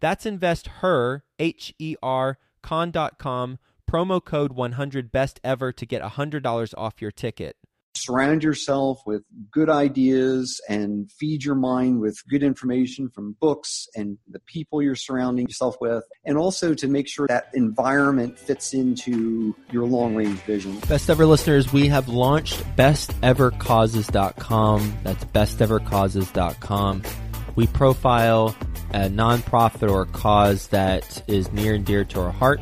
That's 0.00 0.26
investher, 0.26 1.24
H 1.38 1.74
E 1.78 1.94
R, 2.02 2.38
con.com 2.62 3.58
promo 3.90 4.24
code 4.24 4.52
100 4.52 5.10
best 5.10 5.40
ever 5.42 5.72
to 5.72 5.84
get 5.84 6.00
$100 6.02 6.74
off 6.78 7.02
your 7.02 7.10
ticket. 7.10 7.56
Surround 7.96 8.44
yourself 8.44 9.00
with 9.04 9.22
good 9.50 9.68
ideas 9.68 10.60
and 10.68 11.10
feed 11.10 11.42
your 11.42 11.56
mind 11.56 12.00
with 12.00 12.16
good 12.30 12.44
information 12.44 13.10
from 13.10 13.34
books 13.40 13.88
and 13.96 14.16
the 14.30 14.38
people 14.46 14.80
you're 14.80 14.94
surrounding 14.94 15.46
yourself 15.46 15.74
with 15.80 16.04
and 16.24 16.38
also 16.38 16.72
to 16.72 16.86
make 16.86 17.08
sure 17.08 17.26
that 17.26 17.48
environment 17.52 18.38
fits 18.38 18.74
into 18.74 19.56
your 19.72 19.86
long 19.86 20.14
range 20.14 20.38
vision. 20.42 20.78
Best 20.88 21.10
ever 21.10 21.26
listeners 21.26 21.72
we 21.72 21.88
have 21.88 22.06
launched 22.06 22.62
bestevercauses.com 22.76 24.98
that's 25.02 25.24
bestevercauses.com 25.24 27.02
we 27.56 27.66
profile 27.66 28.54
a 28.92 29.08
nonprofit 29.08 29.90
or 29.90 30.02
a 30.02 30.06
cause 30.06 30.68
that 30.68 31.22
is 31.28 31.50
near 31.52 31.74
and 31.74 31.84
dear 31.84 32.04
to 32.04 32.20
our 32.20 32.32
heart 32.32 32.60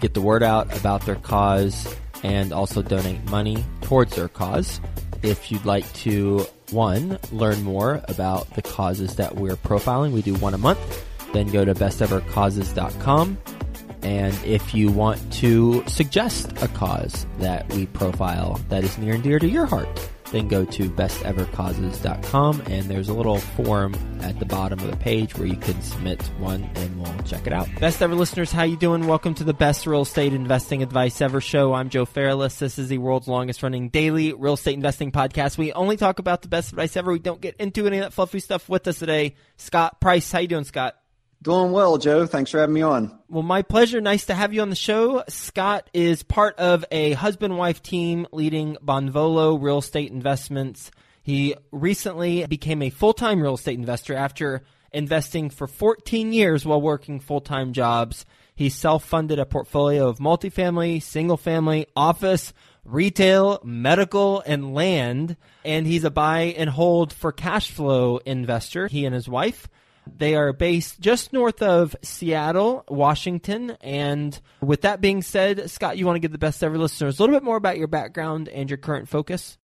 get 0.00 0.14
the 0.14 0.20
word 0.20 0.42
out 0.42 0.76
about 0.78 1.04
their 1.06 1.16
cause 1.16 1.94
and 2.22 2.52
also 2.52 2.82
donate 2.82 3.22
money 3.30 3.64
towards 3.82 4.14
their 4.16 4.28
cause. 4.28 4.80
If 5.22 5.50
you'd 5.50 5.64
like 5.64 5.90
to, 5.94 6.46
one, 6.70 7.18
learn 7.32 7.62
more 7.62 8.02
about 8.08 8.54
the 8.54 8.62
causes 8.62 9.16
that 9.16 9.34
we're 9.34 9.56
profiling, 9.56 10.12
we 10.12 10.22
do 10.22 10.34
one 10.34 10.54
a 10.54 10.58
month, 10.58 11.04
then 11.32 11.48
go 11.48 11.64
to 11.64 11.74
bestevercauses.com. 11.74 13.38
And 14.02 14.44
if 14.44 14.74
you 14.74 14.92
want 14.92 15.32
to 15.34 15.84
suggest 15.88 16.52
a 16.62 16.68
cause 16.68 17.26
that 17.38 17.68
we 17.72 17.86
profile 17.86 18.60
that 18.68 18.84
is 18.84 18.96
near 18.96 19.14
and 19.14 19.22
dear 19.22 19.40
to 19.40 19.48
your 19.48 19.66
heart, 19.66 19.88
then 20.30 20.48
go 20.48 20.64
to 20.64 20.90
bestevercauses.com 20.90 22.62
and 22.66 22.84
there's 22.84 23.08
a 23.08 23.14
little 23.14 23.38
form 23.38 23.94
at 24.20 24.38
the 24.38 24.44
bottom 24.44 24.78
of 24.80 24.90
the 24.90 24.96
page 24.96 25.36
where 25.36 25.46
you 25.46 25.56
can 25.56 25.80
submit 25.82 26.22
one 26.38 26.68
and 26.74 27.00
we'll 27.00 27.22
check 27.24 27.46
it 27.46 27.52
out. 27.52 27.68
Best 27.80 28.02
ever 28.02 28.14
listeners, 28.14 28.52
how 28.52 28.64
you 28.64 28.76
doing? 28.76 29.06
Welcome 29.06 29.34
to 29.34 29.44
the 29.44 29.54
best 29.54 29.86
real 29.86 30.02
estate 30.02 30.32
investing 30.32 30.82
advice 30.82 31.20
ever 31.20 31.40
show. 31.40 31.72
I'm 31.72 31.88
Joe 31.88 32.04
Fairless. 32.04 32.58
This 32.58 32.78
is 32.78 32.88
the 32.88 32.98
world's 32.98 33.28
longest 33.28 33.62
running 33.62 33.88
daily 33.88 34.32
real 34.32 34.54
estate 34.54 34.74
investing 34.74 35.12
podcast. 35.12 35.58
We 35.58 35.72
only 35.72 35.96
talk 35.96 36.18
about 36.18 36.42
the 36.42 36.48
best 36.48 36.70
advice 36.70 36.96
ever. 36.96 37.12
We 37.12 37.18
don't 37.18 37.40
get 37.40 37.56
into 37.56 37.86
any 37.86 37.98
of 37.98 38.04
that 38.04 38.12
fluffy 38.12 38.40
stuff 38.40 38.68
with 38.68 38.86
us 38.88 38.98
today. 38.98 39.36
Scott 39.56 40.00
Price, 40.00 40.30
how 40.30 40.40
you 40.40 40.48
doing, 40.48 40.64
Scott? 40.64 40.96
Doing 41.40 41.70
well, 41.70 41.98
Joe. 41.98 42.26
Thanks 42.26 42.50
for 42.50 42.58
having 42.58 42.74
me 42.74 42.82
on. 42.82 43.16
Well, 43.28 43.44
my 43.44 43.62
pleasure. 43.62 44.00
Nice 44.00 44.26
to 44.26 44.34
have 44.34 44.52
you 44.52 44.60
on 44.60 44.70
the 44.70 44.76
show. 44.76 45.22
Scott 45.28 45.88
is 45.92 46.24
part 46.24 46.58
of 46.58 46.84
a 46.90 47.12
husband 47.12 47.56
wife 47.56 47.80
team 47.80 48.26
leading 48.32 48.76
Bonvolo 48.82 49.60
Real 49.60 49.78
Estate 49.78 50.10
Investments. 50.10 50.90
He 51.22 51.54
recently 51.70 52.46
became 52.46 52.82
a 52.82 52.90
full 52.90 53.12
time 53.12 53.40
real 53.40 53.54
estate 53.54 53.78
investor 53.78 54.14
after 54.14 54.64
investing 54.92 55.50
for 55.50 55.66
14 55.66 56.32
years 56.32 56.64
while 56.64 56.80
working 56.80 57.20
full 57.20 57.40
time 57.40 57.72
jobs. 57.72 58.24
He 58.56 58.68
self 58.68 59.04
funded 59.04 59.38
a 59.38 59.46
portfolio 59.46 60.08
of 60.08 60.18
multifamily, 60.18 61.00
single 61.00 61.36
family, 61.36 61.86
office, 61.94 62.52
retail, 62.84 63.60
medical, 63.62 64.42
and 64.44 64.74
land. 64.74 65.36
And 65.64 65.86
he's 65.86 66.02
a 66.02 66.10
buy 66.10 66.54
and 66.56 66.70
hold 66.70 67.12
for 67.12 67.30
cash 67.30 67.70
flow 67.70 68.16
investor, 68.18 68.88
he 68.88 69.04
and 69.04 69.14
his 69.14 69.28
wife. 69.28 69.68
They 70.16 70.34
are 70.34 70.52
based 70.52 71.00
just 71.00 71.32
north 71.32 71.62
of 71.62 71.94
Seattle, 72.02 72.84
Washington. 72.88 73.76
And 73.80 74.38
with 74.60 74.82
that 74.82 75.00
being 75.00 75.22
said, 75.22 75.70
Scott, 75.70 75.98
you 75.98 76.06
want 76.06 76.16
to 76.16 76.20
give 76.20 76.32
the 76.32 76.38
best 76.38 76.62
ever 76.62 76.78
listeners 76.78 77.18
a 77.18 77.22
little 77.22 77.36
bit 77.36 77.44
more 77.44 77.56
about 77.56 77.78
your 77.78 77.88
background 77.88 78.48
and 78.48 78.70
your 78.70 78.78
current 78.78 79.08
focus? 79.08 79.58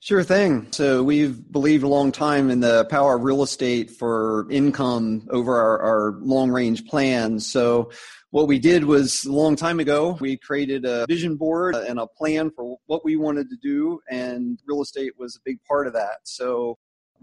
Sure 0.00 0.24
thing. 0.24 0.66
So 0.72 1.02
we've 1.02 1.50
believed 1.52 1.84
a 1.84 1.88
long 1.88 2.12
time 2.12 2.50
in 2.50 2.60
the 2.60 2.86
power 2.86 3.14
of 3.14 3.22
real 3.22 3.42
estate 3.42 3.90
for 3.90 4.50
income 4.50 5.28
over 5.30 5.56
our, 5.56 5.80
our 5.80 6.12
long 6.20 6.50
range 6.50 6.86
plans. 6.86 7.46
So 7.46 7.90
what 8.30 8.48
we 8.48 8.58
did 8.58 8.84
was 8.84 9.24
a 9.24 9.32
long 9.32 9.56
time 9.56 9.78
ago, 9.78 10.16
we 10.18 10.38
created 10.38 10.86
a 10.86 11.06
vision 11.06 11.36
board 11.36 11.76
and 11.76 12.00
a 12.00 12.06
plan 12.06 12.50
for 12.50 12.78
what 12.86 13.04
we 13.04 13.16
wanted 13.16 13.50
to 13.50 13.56
do, 13.62 14.00
and 14.10 14.58
real 14.66 14.82
estate 14.82 15.12
was 15.18 15.36
a 15.36 15.40
big 15.44 15.62
part 15.64 15.86
of 15.86 15.92
that. 15.92 16.16
So 16.24 16.78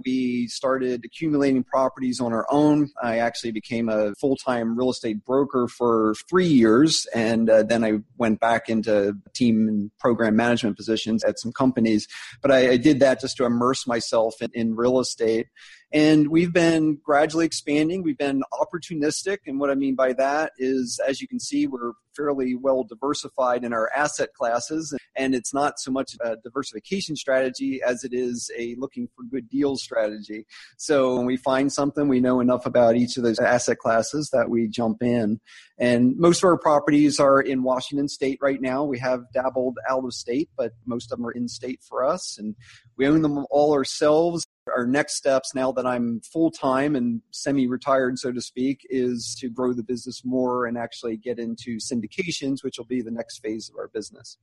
we 0.05 0.47
started 0.47 1.03
accumulating 1.05 1.63
properties 1.63 2.19
on 2.19 2.33
our 2.33 2.45
own. 2.49 2.89
I 3.01 3.19
actually 3.19 3.51
became 3.51 3.89
a 3.89 4.15
full 4.15 4.35
time 4.35 4.77
real 4.77 4.89
estate 4.89 5.25
broker 5.25 5.67
for 5.67 6.15
three 6.29 6.47
years, 6.47 7.07
and 7.13 7.49
uh, 7.49 7.63
then 7.63 7.83
I 7.83 7.99
went 8.17 8.39
back 8.39 8.69
into 8.69 9.15
team 9.33 9.67
and 9.67 9.91
program 9.99 10.35
management 10.35 10.77
positions 10.77 11.23
at 11.23 11.39
some 11.39 11.51
companies. 11.51 12.07
But 12.41 12.51
I, 12.51 12.71
I 12.71 12.77
did 12.77 12.99
that 12.99 13.21
just 13.21 13.37
to 13.37 13.45
immerse 13.45 13.87
myself 13.87 14.41
in, 14.41 14.49
in 14.53 14.75
real 14.75 14.99
estate. 14.99 15.47
And 15.91 16.27
we've 16.29 16.53
been 16.53 16.99
gradually 17.03 17.45
expanding. 17.45 18.03
We've 18.03 18.17
been 18.17 18.43
opportunistic. 18.53 19.39
And 19.47 19.59
what 19.59 19.71
I 19.71 19.75
mean 19.75 19.95
by 19.95 20.13
that 20.13 20.51
is, 20.57 20.99
as 21.07 21.19
you 21.19 21.27
can 21.27 21.39
see, 21.39 21.65
we're 21.65 21.93
fairly 22.15 22.53
well 22.53 22.83
diversified 22.83 23.63
in 23.63 23.73
our 23.73 23.89
asset 23.95 24.33
classes. 24.33 24.93
And 25.15 25.33
it's 25.33 25.53
not 25.53 25.79
so 25.79 25.91
much 25.91 26.15
a 26.21 26.35
diversification 26.43 27.15
strategy 27.15 27.81
as 27.81 28.03
it 28.03 28.13
is 28.13 28.51
a 28.57 28.75
looking 28.77 29.07
for 29.15 29.23
good 29.23 29.49
deals 29.49 29.81
strategy. 29.81 30.45
So 30.77 31.15
when 31.15 31.25
we 31.25 31.37
find 31.37 31.71
something, 31.71 32.07
we 32.07 32.19
know 32.19 32.39
enough 32.39 32.65
about 32.65 32.95
each 32.95 33.17
of 33.17 33.23
those 33.23 33.39
asset 33.39 33.79
classes 33.79 34.29
that 34.31 34.49
we 34.49 34.67
jump 34.67 35.01
in. 35.01 35.39
And 35.77 36.17
most 36.17 36.43
of 36.43 36.47
our 36.47 36.57
properties 36.57 37.19
are 37.19 37.41
in 37.41 37.63
Washington 37.63 38.09
state 38.09 38.37
right 38.41 38.61
now. 38.61 38.83
We 38.83 38.99
have 38.99 39.23
dabbled 39.33 39.77
out 39.89 40.03
of 40.03 40.13
state, 40.13 40.49
but 40.57 40.73
most 40.85 41.11
of 41.11 41.17
them 41.17 41.25
are 41.25 41.31
in 41.31 41.47
state 41.47 41.81
for 41.87 42.05
us. 42.05 42.37
And 42.37 42.55
we 42.97 43.07
own 43.07 43.21
them 43.21 43.45
all 43.49 43.73
ourselves 43.73 44.45
our 44.75 44.85
next 44.85 45.15
steps 45.15 45.53
now 45.53 45.71
that 45.73 45.85
I'm 45.85 46.21
full 46.21 46.51
time 46.51 46.95
and 46.95 47.21
semi 47.31 47.67
retired, 47.67 48.19
so 48.19 48.31
to 48.31 48.41
speak, 48.41 48.85
is 48.89 49.35
to 49.39 49.49
grow 49.49 49.73
the 49.73 49.83
business 49.83 50.23
more 50.23 50.65
and 50.65 50.77
actually 50.77 51.17
get 51.17 51.39
into 51.39 51.77
syndications, 51.77 52.63
which 52.63 52.77
will 52.77 52.85
be 52.85 53.01
the 53.01 53.11
next 53.11 53.39
phase 53.39 53.69
of 53.69 53.77
our 53.77 53.87
business. 53.87 54.37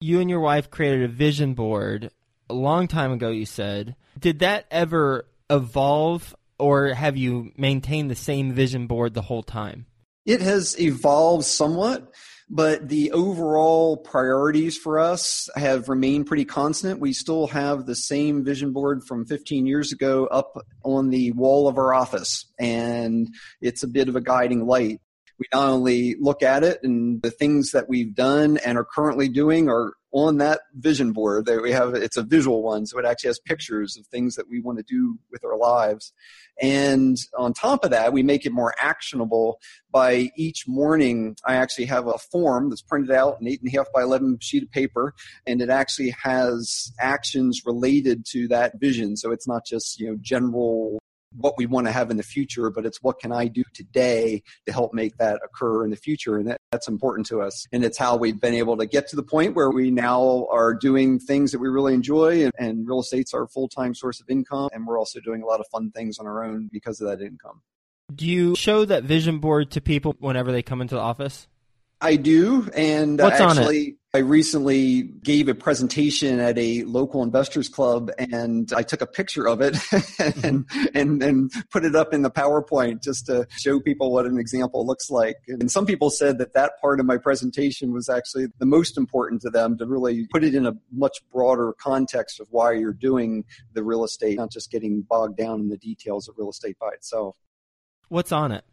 You 0.00 0.20
and 0.20 0.28
your 0.28 0.40
wife 0.40 0.70
created 0.70 1.02
a 1.02 1.12
vision 1.12 1.54
board 1.54 2.10
a 2.50 2.54
long 2.54 2.88
time 2.88 3.12
ago, 3.12 3.30
you 3.30 3.46
said. 3.46 3.96
Did 4.18 4.40
that 4.40 4.66
ever 4.70 5.26
evolve, 5.48 6.34
or 6.58 6.88
have 6.88 7.16
you 7.16 7.52
maintained 7.56 8.10
the 8.10 8.16
same 8.16 8.52
vision 8.52 8.86
board 8.86 9.14
the 9.14 9.22
whole 9.22 9.42
time? 9.42 9.86
It 10.26 10.40
has 10.40 10.78
evolved 10.80 11.44
somewhat 11.44 12.12
but 12.48 12.88
the 12.88 13.12
overall 13.12 13.96
priorities 13.96 14.76
for 14.76 14.98
us 14.98 15.48
have 15.56 15.88
remained 15.88 16.26
pretty 16.26 16.44
constant. 16.44 17.00
We 17.00 17.12
still 17.12 17.46
have 17.48 17.86
the 17.86 17.94
same 17.94 18.44
vision 18.44 18.72
board 18.72 19.02
from 19.04 19.26
15 19.26 19.66
years 19.66 19.92
ago 19.92 20.26
up 20.26 20.56
on 20.82 21.10
the 21.10 21.32
wall 21.32 21.68
of 21.68 21.78
our 21.78 21.94
office, 21.94 22.46
and 22.58 23.28
it's 23.60 23.82
a 23.82 23.88
bit 23.88 24.08
of 24.08 24.16
a 24.16 24.20
guiding 24.20 24.66
light. 24.66 25.00
We 25.38 25.46
not 25.52 25.68
only 25.68 26.14
look 26.20 26.42
at 26.42 26.62
it 26.62 26.80
and 26.84 27.20
the 27.20 27.30
things 27.30 27.72
that 27.72 27.88
we've 27.88 28.14
done 28.14 28.58
and 28.58 28.78
are 28.78 28.84
currently 28.84 29.28
doing 29.28 29.68
are 29.68 29.94
on 30.14 30.38
that 30.38 30.60
vision 30.74 31.12
board 31.12 31.44
that 31.44 31.60
we 31.60 31.72
have 31.72 31.94
it's 31.94 32.16
a 32.16 32.22
visual 32.22 32.62
one 32.62 32.86
so 32.86 32.98
it 32.98 33.04
actually 33.04 33.28
has 33.28 33.40
pictures 33.40 33.96
of 33.96 34.06
things 34.06 34.36
that 34.36 34.48
we 34.48 34.60
want 34.60 34.78
to 34.78 34.84
do 34.84 35.18
with 35.30 35.44
our 35.44 35.56
lives. 35.56 36.12
And 36.62 37.16
on 37.36 37.52
top 37.52 37.84
of 37.84 37.90
that 37.90 38.12
we 38.12 38.22
make 38.22 38.46
it 38.46 38.52
more 38.52 38.74
actionable 38.80 39.58
by 39.90 40.30
each 40.36 40.68
morning 40.68 41.36
i 41.44 41.56
actually 41.56 41.86
have 41.86 42.06
a 42.06 42.16
form 42.18 42.70
that's 42.70 42.82
printed 42.82 43.10
out 43.10 43.40
an 43.40 43.48
eight 43.48 43.60
and 43.60 43.72
a 43.72 43.76
half 43.76 43.86
by 43.92 44.02
11 44.02 44.38
sheet 44.40 44.62
of 44.62 44.70
paper 44.70 45.14
and 45.46 45.60
it 45.60 45.68
actually 45.68 46.14
has 46.22 46.92
actions 47.00 47.62
related 47.66 48.24
to 48.26 48.46
that 48.48 48.78
vision. 48.78 49.16
So 49.16 49.32
it's 49.32 49.48
not 49.48 49.66
just 49.66 49.98
you 49.98 50.08
know 50.08 50.16
general 50.20 50.98
what 51.36 51.54
we 51.58 51.66
want 51.66 51.86
to 51.86 51.92
have 51.92 52.10
in 52.10 52.16
the 52.16 52.22
future, 52.22 52.70
but 52.70 52.86
it's 52.86 53.02
what 53.02 53.18
can 53.18 53.32
I 53.32 53.48
do 53.48 53.64
today 53.72 54.42
to 54.66 54.72
help 54.72 54.94
make 54.94 55.16
that 55.18 55.40
occur 55.44 55.84
in 55.84 55.90
the 55.90 55.96
future. 55.96 56.36
And 56.36 56.48
that, 56.48 56.60
that's 56.70 56.88
important 56.88 57.26
to 57.28 57.40
us. 57.40 57.66
And 57.72 57.84
it's 57.84 57.98
how 57.98 58.16
we've 58.16 58.40
been 58.40 58.54
able 58.54 58.76
to 58.78 58.86
get 58.86 59.08
to 59.08 59.16
the 59.16 59.22
point 59.22 59.54
where 59.54 59.70
we 59.70 59.90
now 59.90 60.46
are 60.50 60.74
doing 60.74 61.18
things 61.18 61.52
that 61.52 61.58
we 61.58 61.68
really 61.68 61.94
enjoy 61.94 62.44
and, 62.44 62.52
and 62.58 62.88
real 62.88 63.00
estate's 63.00 63.34
our 63.34 63.46
full 63.46 63.68
time 63.68 63.94
source 63.94 64.20
of 64.20 64.28
income. 64.28 64.68
And 64.72 64.86
we're 64.86 64.98
also 64.98 65.20
doing 65.20 65.42
a 65.42 65.46
lot 65.46 65.60
of 65.60 65.66
fun 65.72 65.90
things 65.90 66.18
on 66.18 66.26
our 66.26 66.44
own 66.44 66.68
because 66.72 67.00
of 67.00 67.08
that 67.08 67.24
income. 67.24 67.62
Do 68.14 68.26
you 68.26 68.54
show 68.54 68.84
that 68.84 69.04
vision 69.04 69.38
board 69.38 69.70
to 69.72 69.80
people 69.80 70.14
whenever 70.18 70.52
they 70.52 70.62
come 70.62 70.80
into 70.80 70.94
the 70.94 71.00
office? 71.00 71.48
I 72.04 72.16
do, 72.16 72.68
and 72.76 73.18
uh, 73.18 73.24
What's 73.24 73.40
actually, 73.40 73.96
I 74.12 74.18
recently 74.18 75.02
gave 75.02 75.48
a 75.48 75.54
presentation 75.54 76.38
at 76.38 76.58
a 76.58 76.82
local 76.84 77.22
investors 77.22 77.70
club, 77.70 78.10
and 78.18 78.70
I 78.76 78.82
took 78.82 79.00
a 79.00 79.06
picture 79.06 79.48
of 79.48 79.62
it 79.62 79.74
and 80.18 80.68
mm-hmm. 80.68 80.84
and 80.94 81.22
and 81.22 81.52
put 81.70 81.86
it 81.86 81.96
up 81.96 82.12
in 82.12 82.20
the 82.20 82.30
PowerPoint 82.30 83.02
just 83.02 83.24
to 83.26 83.46
show 83.56 83.80
people 83.80 84.12
what 84.12 84.26
an 84.26 84.38
example 84.38 84.86
looks 84.86 85.08
like. 85.08 85.36
And 85.48 85.70
some 85.70 85.86
people 85.86 86.10
said 86.10 86.36
that 86.38 86.52
that 86.52 86.78
part 86.78 87.00
of 87.00 87.06
my 87.06 87.16
presentation 87.16 87.90
was 87.90 88.10
actually 88.10 88.48
the 88.58 88.66
most 88.66 88.98
important 88.98 89.40
to 89.42 89.50
them 89.50 89.78
to 89.78 89.86
really 89.86 90.26
put 90.30 90.44
it 90.44 90.54
in 90.54 90.66
a 90.66 90.74
much 90.92 91.16
broader 91.32 91.72
context 91.80 92.38
of 92.38 92.48
why 92.50 92.72
you're 92.72 92.92
doing 92.92 93.44
the 93.72 93.82
real 93.82 94.04
estate, 94.04 94.36
not 94.36 94.52
just 94.52 94.70
getting 94.70 95.00
bogged 95.00 95.38
down 95.38 95.58
in 95.58 95.68
the 95.70 95.78
details 95.78 96.28
of 96.28 96.34
real 96.36 96.50
estate 96.50 96.76
by 96.78 96.90
itself. 96.90 97.34
What's 98.10 98.30
on 98.30 98.52
it? 98.52 98.64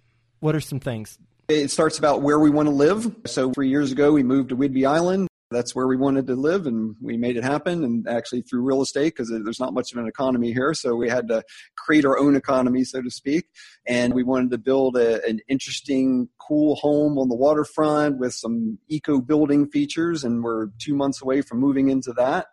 What 0.41 0.53
are 0.53 0.59
some 0.59 0.81
things? 0.81 1.17
It 1.51 1.71
starts 1.71 1.99
about 1.99 2.21
where 2.21 2.39
we 2.39 2.49
want 2.49 2.67
to 2.67 2.73
live. 2.73 3.13
So 3.25 3.51
three 3.51 3.69
years 3.69 3.91
ago, 3.91 4.13
we 4.13 4.23
moved 4.23 4.49
to 4.49 4.55
Whidbey 4.55 4.87
Island. 4.87 5.27
That's 5.51 5.75
where 5.75 5.87
we 5.87 5.97
wanted 5.97 6.27
to 6.27 6.35
live, 6.35 6.65
and 6.65 6.95
we 7.01 7.17
made 7.17 7.37
it 7.37 7.43
happen. 7.43 7.83
And 7.83 8.07
actually, 8.07 8.41
through 8.41 8.61
real 8.61 8.81
estate, 8.81 9.13
because 9.15 9.29
there's 9.29 9.59
not 9.59 9.73
much 9.73 9.91
of 9.91 9.97
an 9.97 10.07
economy 10.07 10.53
here, 10.53 10.73
so 10.73 10.95
we 10.95 11.09
had 11.09 11.27
to 11.27 11.43
create 11.77 12.05
our 12.05 12.17
own 12.17 12.35
economy, 12.35 12.83
so 12.83 13.01
to 13.01 13.11
speak. 13.11 13.45
And 13.85 14.13
we 14.13 14.23
wanted 14.23 14.51
to 14.51 14.57
build 14.57 14.97
a, 14.97 15.23
an 15.27 15.39
interesting, 15.47 16.29
cool 16.39 16.75
home 16.75 17.17
on 17.17 17.29
the 17.29 17.35
waterfront 17.35 18.17
with 18.17 18.33
some 18.33 18.79
eco 18.87 19.19
building 19.19 19.67
features. 19.67 20.23
And 20.23 20.43
we're 20.43 20.67
two 20.79 20.95
months 20.95 21.21
away 21.21 21.41
from 21.41 21.59
moving 21.59 21.89
into 21.89 22.13
that 22.13 22.47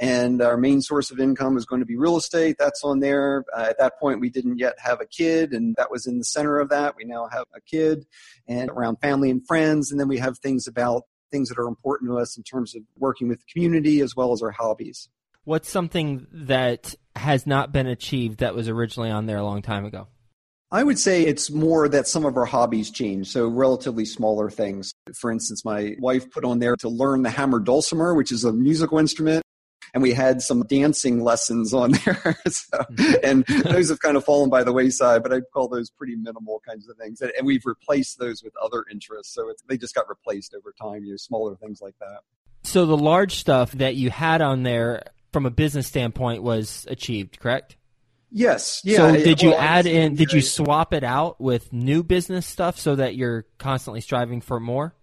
and 0.00 0.40
our 0.40 0.56
main 0.56 0.80
source 0.80 1.10
of 1.10 1.20
income 1.20 1.58
is 1.58 1.66
going 1.66 1.80
to 1.80 1.86
be 1.86 1.96
real 1.96 2.16
estate. 2.16 2.56
That's 2.58 2.82
on 2.82 3.00
there. 3.00 3.44
Uh, 3.54 3.66
at 3.68 3.78
that 3.78 4.00
point, 4.00 4.18
we 4.18 4.30
didn't 4.30 4.58
yet 4.58 4.74
have 4.78 5.02
a 5.02 5.06
kid, 5.06 5.52
and 5.52 5.74
that 5.76 5.90
was 5.90 6.06
in 6.06 6.16
the 6.16 6.24
center 6.24 6.58
of 6.58 6.70
that. 6.70 6.96
We 6.96 7.04
now 7.04 7.28
have 7.30 7.44
a 7.54 7.60
kid, 7.60 8.06
and 8.48 8.70
around 8.70 8.96
family 8.96 9.30
and 9.30 9.46
friends, 9.46 9.90
and 9.90 10.00
then 10.00 10.08
we 10.08 10.16
have 10.16 10.38
things 10.38 10.66
about 10.66 11.02
things 11.30 11.48
that 11.48 11.58
are 11.58 11.68
important 11.68 12.10
to 12.10 12.18
us 12.18 12.36
in 12.36 12.42
terms 12.42 12.74
of 12.74 12.82
working 12.96 13.28
with 13.28 13.40
the 13.40 13.46
community 13.52 14.00
as 14.00 14.16
well 14.16 14.32
as 14.32 14.42
our 14.42 14.50
hobbies. 14.50 15.08
What's 15.44 15.70
something 15.70 16.26
that 16.32 16.94
has 17.16 17.46
not 17.46 17.72
been 17.72 17.86
achieved 17.86 18.38
that 18.38 18.54
was 18.54 18.68
originally 18.68 19.10
on 19.10 19.26
there 19.26 19.38
a 19.38 19.44
long 19.44 19.62
time 19.62 19.84
ago? 19.84 20.08
I 20.72 20.84
would 20.84 20.98
say 20.98 21.22
it's 21.22 21.50
more 21.50 21.88
that 21.88 22.06
some 22.06 22.24
of 22.24 22.36
our 22.36 22.44
hobbies 22.44 22.90
change, 22.90 23.28
so 23.28 23.48
relatively 23.48 24.04
smaller 24.04 24.50
things. 24.50 24.92
For 25.18 25.32
instance, 25.32 25.64
my 25.64 25.96
wife 25.98 26.30
put 26.30 26.44
on 26.44 26.60
there 26.60 26.76
to 26.76 26.88
learn 26.88 27.22
the 27.22 27.30
hammer 27.30 27.58
dulcimer, 27.58 28.14
which 28.14 28.30
is 28.30 28.44
a 28.44 28.52
musical 28.52 28.98
instrument 28.98 29.42
and 29.94 30.02
we 30.02 30.12
had 30.12 30.42
some 30.42 30.62
dancing 30.66 31.22
lessons 31.22 31.72
on 31.74 31.92
there. 32.04 32.36
so, 32.48 32.78
mm-hmm. 32.78 33.12
and 33.22 33.44
those 33.64 33.88
have 33.88 34.00
kind 34.00 34.16
of 34.16 34.24
fallen 34.24 34.50
by 34.50 34.64
the 34.64 34.72
wayside, 34.72 35.22
but 35.22 35.32
I'd 35.32 35.50
call 35.52 35.68
those 35.68 35.90
pretty 35.90 36.16
minimal 36.16 36.62
kinds 36.66 36.88
of 36.88 36.96
things. 36.96 37.20
And, 37.20 37.32
and 37.36 37.46
we've 37.46 37.64
replaced 37.64 38.18
those 38.18 38.42
with 38.42 38.52
other 38.62 38.84
interests. 38.90 39.34
So 39.34 39.52
they 39.68 39.76
just 39.76 39.94
got 39.94 40.08
replaced 40.08 40.54
over 40.54 40.74
time, 40.80 41.04
you 41.04 41.12
know, 41.12 41.16
smaller 41.16 41.56
things 41.56 41.80
like 41.80 41.98
that. 42.00 42.20
So 42.62 42.86
the 42.86 42.96
large 42.96 43.36
stuff 43.36 43.72
that 43.72 43.96
you 43.96 44.10
had 44.10 44.42
on 44.42 44.62
there 44.62 45.04
from 45.32 45.46
a 45.46 45.50
business 45.50 45.86
standpoint 45.86 46.42
was 46.42 46.86
achieved, 46.90 47.40
correct? 47.40 47.76
Yes. 48.30 48.82
Yeah. 48.84 48.96
So 48.98 49.12
did 49.12 49.42
you 49.42 49.50
well, 49.50 49.60
add 49.60 49.86
in? 49.86 50.14
Did 50.14 50.32
you 50.32 50.40
swap 50.40 50.92
it 50.92 51.02
out 51.02 51.40
with 51.40 51.72
new 51.72 52.02
business 52.02 52.46
stuff 52.46 52.78
so 52.78 52.96
that 52.96 53.16
you're 53.16 53.44
constantly 53.58 54.00
striving 54.00 54.40
for 54.40 54.60
more? 54.60 54.94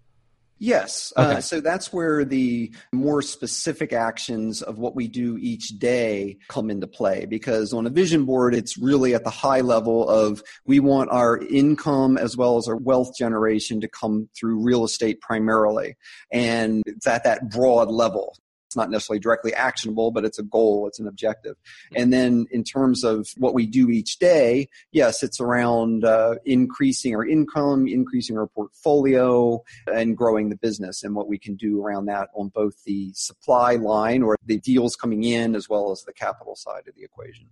Yes. 0.58 1.12
Uh, 1.16 1.22
okay. 1.22 1.34
Uh, 1.34 1.40
so 1.40 1.60
that's 1.60 1.92
where 1.92 2.24
the 2.24 2.72
more 2.92 3.22
specific 3.22 3.92
actions 3.92 4.62
of 4.62 4.78
what 4.78 4.96
we 4.96 5.08
do 5.08 5.36
each 5.38 5.78
day 5.78 6.38
come 6.48 6.70
into 6.70 6.86
play 6.86 7.26
because 7.26 7.72
on 7.72 7.86
a 7.86 7.90
vision 7.90 8.24
board, 8.24 8.54
it's 8.54 8.76
really 8.76 9.14
at 9.14 9.24
the 9.24 9.30
high 9.30 9.60
level 9.60 10.08
of 10.08 10.42
we 10.64 10.80
want 10.80 11.10
our 11.10 11.38
income 11.38 12.18
as 12.18 12.36
well 12.36 12.56
as 12.56 12.66
our 12.68 12.76
wealth 12.76 13.16
generation 13.16 13.80
to 13.80 13.88
come 13.88 14.28
through 14.38 14.62
real 14.62 14.84
estate 14.84 15.20
primarily. 15.20 15.96
And 16.32 16.82
it's 16.86 17.06
at 17.06 17.24
that 17.24 17.50
broad 17.50 17.88
level. 17.88 18.36
It's 18.68 18.76
not 18.76 18.90
necessarily 18.90 19.18
directly 19.20 19.54
actionable, 19.54 20.10
but 20.10 20.26
it's 20.26 20.38
a 20.38 20.42
goal, 20.42 20.86
it's 20.86 20.98
an 20.98 21.08
objective. 21.08 21.56
And 21.96 22.12
then 22.12 22.46
in 22.50 22.64
terms 22.64 23.02
of 23.02 23.26
what 23.38 23.54
we 23.54 23.66
do 23.66 23.88
each 23.88 24.18
day, 24.18 24.68
yes, 24.92 25.22
it's 25.22 25.40
around 25.40 26.04
uh, 26.04 26.34
increasing 26.44 27.16
our 27.16 27.24
income, 27.24 27.88
increasing 27.88 28.36
our 28.36 28.46
portfolio, 28.46 29.62
and 29.90 30.14
growing 30.14 30.50
the 30.50 30.56
business 30.56 31.02
and 31.02 31.14
what 31.14 31.28
we 31.28 31.38
can 31.38 31.56
do 31.56 31.82
around 31.82 32.06
that 32.06 32.28
on 32.34 32.48
both 32.48 32.84
the 32.84 33.10
supply 33.14 33.76
line 33.76 34.22
or 34.22 34.36
the 34.44 34.58
deals 34.58 34.96
coming 34.96 35.24
in 35.24 35.56
as 35.56 35.66
well 35.66 35.90
as 35.90 36.02
the 36.02 36.12
capital 36.12 36.54
side 36.54 36.86
of 36.86 36.94
the 36.94 37.02
equation. 37.02 37.46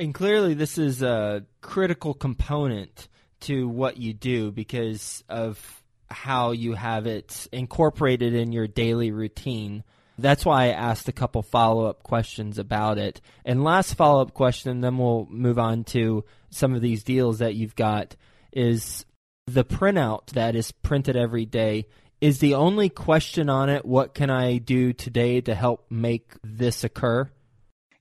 And 0.00 0.12
clearly, 0.12 0.54
this 0.54 0.78
is 0.78 1.00
a 1.00 1.44
critical 1.60 2.12
component 2.12 3.06
to 3.42 3.68
what 3.68 3.98
you 3.98 4.12
do 4.12 4.50
because 4.50 5.22
of 5.28 5.84
how 6.10 6.52
you 6.52 6.74
have 6.74 7.06
it 7.06 7.46
incorporated 7.52 8.34
in 8.34 8.52
your 8.52 8.66
daily 8.66 9.10
routine. 9.10 9.84
That's 10.16 10.44
why 10.44 10.64
I 10.64 10.68
asked 10.68 11.08
a 11.08 11.12
couple 11.12 11.42
follow 11.42 11.86
up 11.86 12.02
questions 12.02 12.58
about 12.58 12.98
it. 12.98 13.20
And 13.44 13.64
last 13.64 13.94
follow 13.94 14.22
up 14.22 14.32
question, 14.32 14.80
then 14.80 14.98
we'll 14.98 15.26
move 15.30 15.58
on 15.58 15.84
to 15.84 16.24
some 16.50 16.74
of 16.74 16.80
these 16.80 17.02
deals 17.02 17.38
that 17.38 17.56
you've 17.56 17.74
got, 17.74 18.14
is 18.52 19.04
the 19.46 19.64
printout 19.64 20.26
that 20.30 20.54
is 20.54 20.70
printed 20.70 21.16
every 21.16 21.46
day. 21.46 21.86
Is 22.20 22.38
the 22.38 22.54
only 22.54 22.88
question 22.88 23.50
on 23.50 23.68
it, 23.68 23.84
what 23.84 24.14
can 24.14 24.30
I 24.30 24.58
do 24.58 24.92
today 24.92 25.40
to 25.42 25.54
help 25.54 25.90
make 25.90 26.32
this 26.42 26.84
occur? 26.84 27.28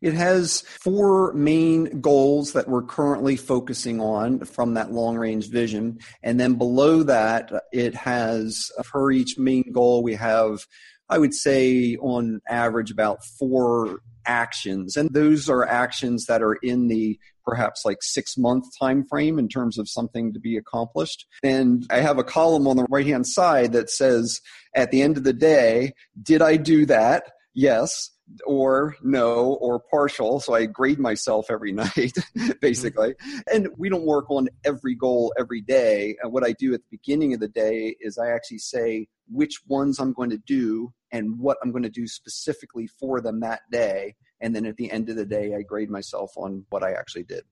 It 0.01 0.13
has 0.13 0.61
four 0.61 1.31
main 1.31 2.01
goals 2.01 2.53
that 2.53 2.67
we're 2.67 2.83
currently 2.83 3.37
focusing 3.37 4.01
on 4.01 4.45
from 4.45 4.73
that 4.73 4.91
long 4.91 5.15
range 5.15 5.49
vision. 5.49 5.99
And 6.21 6.37
then 6.37 6.55
below 6.55 7.03
that, 7.03 7.51
it 7.71 7.95
has, 7.95 8.69
for 8.83 9.11
each 9.11 9.37
main 9.37 9.71
goal, 9.71 10.03
we 10.03 10.15
have 10.15 10.65
I 11.09 11.17
would 11.17 11.33
say 11.33 11.95
on 11.97 12.41
average 12.49 12.91
about 12.91 13.23
four 13.39 13.99
actions 14.25 14.95
and 14.95 15.13
those 15.13 15.49
are 15.49 15.65
actions 15.67 16.25
that 16.25 16.41
are 16.41 16.55
in 16.55 16.87
the 16.87 17.19
perhaps 17.45 17.83
like 17.83 17.97
six 18.01 18.37
month 18.37 18.65
time 18.79 19.05
frame 19.05 19.37
in 19.37 19.47
terms 19.47 19.77
of 19.77 19.89
something 19.89 20.33
to 20.33 20.39
be 20.39 20.57
accomplished. 20.57 21.25
And 21.43 21.85
i 21.89 21.99
have 21.99 22.17
a 22.17 22.23
column 22.23 22.67
on 22.67 22.77
the 22.77 22.87
right 22.89 23.05
hand 23.05 23.27
side 23.27 23.73
that 23.73 23.89
says 23.89 24.39
at 24.75 24.91
the 24.91 25.01
end 25.01 25.17
of 25.17 25.23
the 25.23 25.33
day 25.33 25.93
did 26.21 26.41
i 26.41 26.57
do 26.57 26.85
that? 26.85 27.31
Yes 27.53 28.09
or 28.47 28.95
no 29.03 29.57
or 29.59 29.81
partial. 29.91 30.39
So 30.39 30.53
i 30.53 30.65
grade 30.65 30.99
myself 30.99 31.47
every 31.49 31.71
night 31.83 32.13
basically. 32.61 33.15
And 33.51 33.67
we 33.77 33.89
don't 33.89 34.05
work 34.05 34.29
on 34.29 34.47
every 34.63 34.95
goal 34.95 35.33
every 35.37 35.61
day. 35.61 36.15
And 36.21 36.31
what 36.31 36.43
i 36.45 36.53
do 36.53 36.73
at 36.73 36.81
the 36.81 36.97
beginning 36.97 37.33
of 37.33 37.39
the 37.39 37.49
day 37.49 37.95
is 37.99 38.17
i 38.17 38.29
actually 38.29 38.59
say 38.59 39.07
which 39.29 39.61
ones 39.67 39.99
i'm 39.99 40.13
going 40.13 40.29
to 40.29 40.37
do 40.37 40.93
and 41.13 41.39
what 41.39 41.57
i'm 41.63 41.71
going 41.71 41.83
to 41.83 41.89
do 41.89 42.05
specifically 42.05 42.85
for 42.85 43.21
them 43.21 43.39
that 43.39 43.61
day 43.71 44.13
and 44.41 44.53
then 44.53 44.65
at 44.65 44.75
the 44.75 44.91
end 44.91 45.09
of 45.09 45.15
the 45.15 45.25
day 45.25 45.55
i 45.55 45.61
grade 45.61 45.89
myself 45.89 46.33
on 46.35 46.65
what 46.69 46.83
i 46.83 46.91
actually 46.91 47.23
did. 47.23 47.43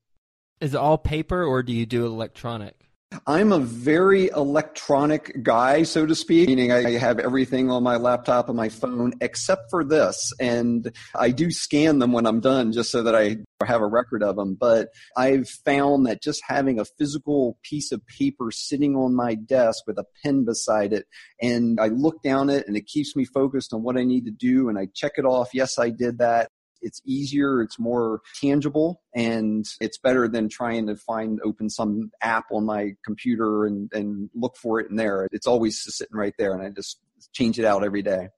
Is 0.60 0.76
it 0.76 0.78
all 0.78 0.98
paper 0.98 1.44
or 1.44 1.64
do 1.64 1.72
you 1.72 1.86
do 1.86 2.06
electronic 2.06 2.91
I'm 3.28 3.52
a 3.52 3.60
very 3.60 4.28
electronic 4.28 5.44
guy, 5.44 5.84
so 5.84 6.06
to 6.06 6.16
speak, 6.16 6.48
meaning 6.48 6.72
I 6.72 6.92
have 6.98 7.20
everything 7.20 7.70
on 7.70 7.84
my 7.84 7.98
laptop 7.98 8.48
and 8.48 8.56
my 8.56 8.70
phone 8.70 9.14
except 9.20 9.70
for 9.70 9.84
this. 9.84 10.32
And 10.40 10.94
I 11.16 11.32
do 11.32 11.52
scan 11.52 12.00
them 12.00 12.14
when 12.14 12.26
I'm 12.26 12.40
done 12.40 12.72
just 12.72 12.90
so 12.90 13.04
that 13.04 13.16
I 13.16 13.38
have 13.66 13.82
a 13.82 13.88
record 13.88 14.24
of 14.24 14.38
them. 14.38 14.56
But 14.60 14.90
I've 15.18 15.50
found 15.50 16.06
that 16.06 16.24
just 16.24 16.42
having 16.48 16.80
a 16.80 16.86
physical 16.86 17.58
piece 17.64 17.92
of 17.92 18.02
paper 18.08 18.50
sitting 18.50 18.96
on 18.96 19.14
my 19.14 19.36
desk 19.36 19.84
with 19.88 19.98
a 19.98 20.06
pen 20.24 20.46
beside 20.46 20.94
it, 20.94 21.06
and 21.42 21.80
I 21.82 21.88
look 21.88 22.24
down 22.24 22.50
it 22.50 22.66
and 22.66 22.78
it 22.78 22.88
keeps 22.88 23.16
me 23.16 23.26
focused 23.26 23.74
on 23.74 23.84
what 23.84 23.98
I 23.98 24.04
need 24.04 24.26
to 24.26 24.32
do 24.32 24.70
and 24.70 24.80
I 24.80 24.88
check 24.96 25.14
it 25.18 25.26
off. 25.26 25.50
Yes, 25.54 25.78
I 25.78 25.90
did 25.90 26.20
that 26.20 26.50
it's 26.82 27.02
easier, 27.06 27.62
it's 27.62 27.80
more 27.80 28.22
tangible, 28.40 29.02
and 29.16 29.66
it's 29.80 29.98
better 29.98 30.28
than 30.28 30.50
trying 30.50 30.88
to 30.88 30.96
find 30.96 31.40
open 31.44 31.70
some 31.70 32.12
app 32.22 32.46
on 32.52 32.66
my 32.66 32.92
computer 33.06 33.66
and, 33.66 33.90
and 33.94 34.30
look 34.36 34.56
for 34.58 34.80
it 34.80 34.90
in 34.90 34.96
there. 34.96 35.28
It's 35.32 35.48
always 35.48 35.82
sitting 35.82 36.18
right 36.18 36.34
there, 36.38 36.54
and 36.54 36.62
I 36.62 36.70
just 36.70 37.00
change 37.34 37.60
it 37.60 37.66
out 37.66 37.84
every 37.84 38.02
day. 38.02 38.30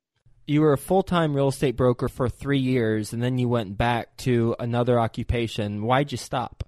You 0.46 0.62
were 0.62 0.74
a 0.74 0.78
full 0.78 1.04
time 1.04 1.34
real 1.34 1.48
estate 1.48 1.78
broker 1.78 2.10
for 2.10 2.28
three 2.28 2.60
years, 2.60 3.14
and 3.14 3.24
then 3.24 3.38
you 3.38 3.48
went 3.48 3.78
back 3.78 4.18
to 4.18 4.56
another 4.60 5.00
occupation. 5.00 5.84
Why'd 5.84 6.12
you 6.12 6.18
stop? 6.18 6.64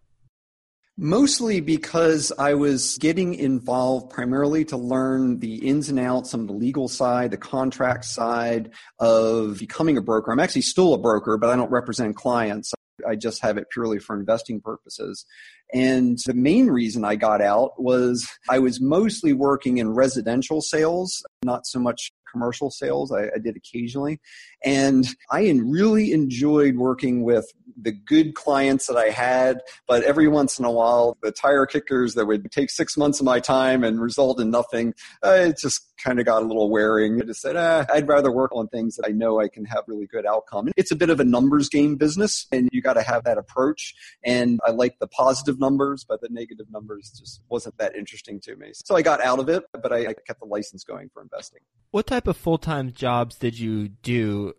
Mostly 0.97 1.59
because 1.59 2.31
I 2.39 2.53
was 2.53 2.97
getting 2.99 3.35
involved 3.35 4.11
primarily 4.11 4.63
to 4.65 4.77
learn 4.77 5.39
the 5.39 5.67
ins 5.67 5.89
and 5.89 5.99
outs, 5.99 6.33
of 6.33 6.47
the 6.47 6.53
legal 6.53 6.87
side, 6.87 7.31
the 7.31 7.37
contract 7.37 8.05
side 8.05 8.71
of 8.97 9.59
becoming 9.59 9.97
a 9.97 10.01
broker. 10.01 10.31
I'm 10.31 10.39
actually 10.39 10.61
still 10.61 10.93
a 10.93 10.97
broker, 10.97 11.37
but 11.37 11.49
I 11.49 11.57
don't 11.57 11.69
represent 11.69 12.15
clients. 12.15 12.73
I 13.05 13.15
just 13.15 13.41
have 13.41 13.57
it 13.57 13.69
purely 13.69 13.99
for 13.99 14.17
investing 14.17 14.61
purposes. 14.61 15.25
And 15.73 16.19
the 16.25 16.33
main 16.33 16.67
reason 16.67 17.03
I 17.03 17.15
got 17.15 17.41
out 17.41 17.81
was 17.81 18.27
I 18.49 18.59
was 18.59 18.79
mostly 18.79 19.33
working 19.33 19.77
in 19.77 19.93
residential 19.93 20.61
sales, 20.61 21.23
not 21.43 21.65
so 21.65 21.79
much 21.79 22.11
commercial 22.35 22.69
sales. 22.69 23.13
I, 23.13 23.27
I, 23.27 23.39
did 23.41 23.55
occasionally. 23.55 24.19
And 24.63 25.07
I 25.31 25.49
really 25.63 26.11
enjoyed 26.11 26.75
working 26.75 27.23
with 27.23 27.45
the 27.81 27.93
good 27.93 28.35
clients 28.35 28.87
that 28.87 28.97
I 28.97 29.09
had, 29.09 29.61
but 29.87 30.03
every 30.03 30.27
once 30.27 30.59
in 30.59 30.65
a 30.65 30.71
while, 30.71 31.17
the 31.23 31.31
tire 31.31 31.65
kickers 31.65 32.13
that 32.15 32.25
would 32.25 32.51
take 32.51 32.69
six 32.69 32.97
months 32.97 33.19
of 33.19 33.25
my 33.25 33.39
time 33.39 33.83
and 33.83 34.01
result 34.01 34.41
in 34.41 34.51
nothing, 34.51 34.93
uh, 35.25 35.31
it 35.31 35.57
just 35.57 35.81
kind 36.03 36.19
of 36.19 36.25
got 36.25 36.41
a 36.41 36.45
little 36.45 36.69
wearing. 36.69 37.21
I 37.21 37.25
just 37.25 37.41
said, 37.41 37.55
ah, 37.55 37.85
I'd 37.93 38.07
rather 38.07 38.31
work 38.31 38.51
on 38.53 38.67
things 38.67 38.95
that 38.95 39.05
I 39.07 39.11
know 39.11 39.39
I 39.39 39.47
can 39.47 39.65
have 39.65 39.83
really 39.87 40.07
good 40.07 40.25
outcome. 40.25 40.69
It's 40.75 40.91
a 40.91 40.95
bit 40.95 41.09
of 41.09 41.19
a 41.19 41.23
numbers 41.23 41.69
game 41.69 41.95
business, 41.95 42.47
and 42.51 42.69
you 42.71 42.81
got 42.81 42.93
to 42.93 43.01
have 43.01 43.23
that 43.23 43.37
approach. 43.37 43.93
And 44.23 44.59
I 44.65 44.71
like 44.71 44.99
the 44.99 45.07
positive 45.07 45.59
numbers, 45.65 46.05
but 46.07 46.21
the 46.21 46.29
negative 46.29 46.67
numbers 46.71 47.11
just 47.17 47.41
wasn't 47.49 47.77
that 47.77 47.95
interesting 47.95 48.39
to 48.41 48.55
me. 48.55 48.71
So 48.73 48.95
I 48.95 49.01
got 49.01 49.19
out 49.21 49.39
of 49.39 49.49
it, 49.49 49.63
but 49.71 49.91
I, 49.91 49.99
I 50.07 50.13
kept 50.27 50.39
the 50.39 50.45
license 50.45 50.83
going 50.83 51.09
for 51.13 51.21
investing. 51.21 51.61
What 51.91 52.07
type 52.07 52.27
of 52.27 52.37
full 52.37 52.57
time 52.57 52.93
jobs 52.93 53.37
did 53.37 53.57
you 53.57 53.89
do 53.89 54.53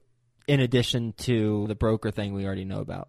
in 0.46 0.60
addition 0.60 1.12
to 1.18 1.66
the 1.68 1.75
broker 1.75 2.10
thing 2.10 2.34
we 2.34 2.44
already 2.44 2.64
know 2.64 2.80
about? 2.80 3.08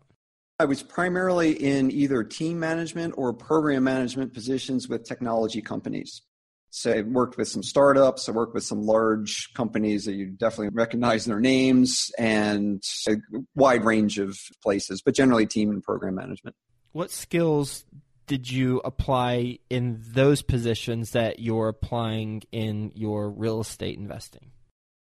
I 0.59 0.65
was 0.65 0.81
primarily 0.81 1.51
in 1.51 1.91
either 1.91 2.23
team 2.23 2.59
management 2.59 3.13
or 3.17 3.31
program 3.33 3.83
management 3.83 4.33
positions 4.33 4.89
with 4.89 5.03
technology 5.03 5.61
companies. 5.61 6.23
So 6.69 6.93
I 6.93 7.01
worked 7.01 7.37
with 7.37 7.47
some 7.47 7.63
startups, 7.63 8.27
I 8.27 8.33
worked 8.33 8.53
with 8.53 8.63
some 8.63 8.81
large 8.81 9.53
companies 9.53 10.05
that 10.05 10.13
you 10.13 10.27
definitely 10.27 10.69
recognize 10.73 11.25
their 11.25 11.39
names 11.39 12.11
and 12.17 12.83
a 13.07 13.15
wide 13.55 13.85
range 13.85 14.19
of 14.19 14.37
places, 14.61 15.01
but 15.01 15.15
generally 15.15 15.45
team 15.45 15.69
and 15.69 15.81
program 15.81 16.15
management. 16.15 16.55
What 16.97 17.11
skills 17.11 17.85
did 18.25 18.49
you 18.49 18.81
apply 18.83 19.59
in 19.69 20.01
those 20.01 20.41
positions 20.41 21.11
that 21.11 21.37
you're 21.37 21.67
applying 21.67 22.41
in 22.51 22.91
your 22.95 23.29
real 23.29 23.61
estate 23.61 23.99
investing? 23.99 24.49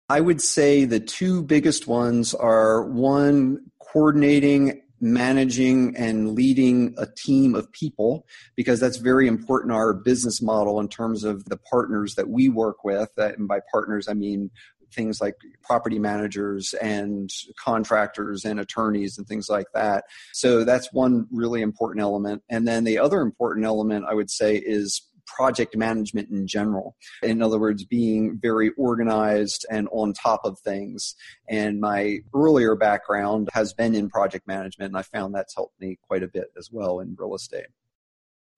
I 0.08 0.22
would 0.22 0.42
say 0.42 0.86
the 0.86 1.02
two 1.02 1.44
biggest 1.44 1.86
ones 1.86 2.34
are 2.34 2.86
one, 2.86 3.70
coordinating, 3.92 4.82
managing, 5.02 5.98
and 5.98 6.36
leading 6.36 6.96
a 6.98 7.06
team 7.18 7.54
of 7.54 7.70
people, 7.74 8.25
because 8.56 8.80
that's 8.80 8.96
very 8.96 9.28
important 9.28 9.74
our 9.74 9.94
business 9.94 10.42
model 10.42 10.80
in 10.80 10.88
terms 10.88 11.25
of 11.25 11.44
the 11.44 11.58
partners 11.58 12.16
that 12.16 12.30
we 12.30 12.48
work 12.48 12.86
with. 12.86 13.10
And 13.18 13.46
by 13.46 13.60
partners, 13.70 14.08
I 14.08 14.13
mean 14.13 14.52
things 14.94 15.20
like 15.20 15.36
property 15.62 16.00
managers 16.00 16.74
and 16.76 17.30
contractors 17.58 18.46
and 18.46 18.60
attorneys 18.60 19.18
and 19.18 19.28
things 19.28 19.50
like 19.50 19.68
that. 19.74 20.06
So 20.34 20.64
that's 20.64 20.92
one 20.94 21.28
really 21.32 21.62
important 21.62 22.02
element. 22.02 22.44
And 22.50 22.68
then 22.68 22.84
the 22.84 23.00
other 23.00 23.22
important 23.22 23.66
element 23.66 24.06
I 24.08 24.14
would 24.14 24.30
say 24.30 24.56
is 24.56 25.02
project 25.26 25.76
management 25.76 26.30
in 26.30 26.48
general. 26.48 26.96
In 27.22 27.42
other 27.42 27.60
words, 27.60 27.86
being 27.86 28.38
very 28.42 28.72
organized 28.78 29.66
and 29.70 29.88
on 29.92 30.14
top 30.14 30.42
of 30.44 30.60
things. 30.60 31.16
And 31.48 31.80
my 31.80 32.20
earlier 32.36 32.76
background 32.76 33.50
has 33.54 33.74
been 33.74 33.96
in 33.96 34.10
project 34.10 34.48
management, 34.48 34.90
and 34.90 34.98
I 34.98 35.02
found 35.02 35.34
that's 35.34 35.56
helped 35.56 35.80
me 35.80 35.98
quite 36.08 36.24
a 36.24 36.28
bit 36.28 36.52
as 36.58 36.70
well 36.72 37.00
in 37.00 37.16
real 37.18 37.36
estate. 37.36 37.68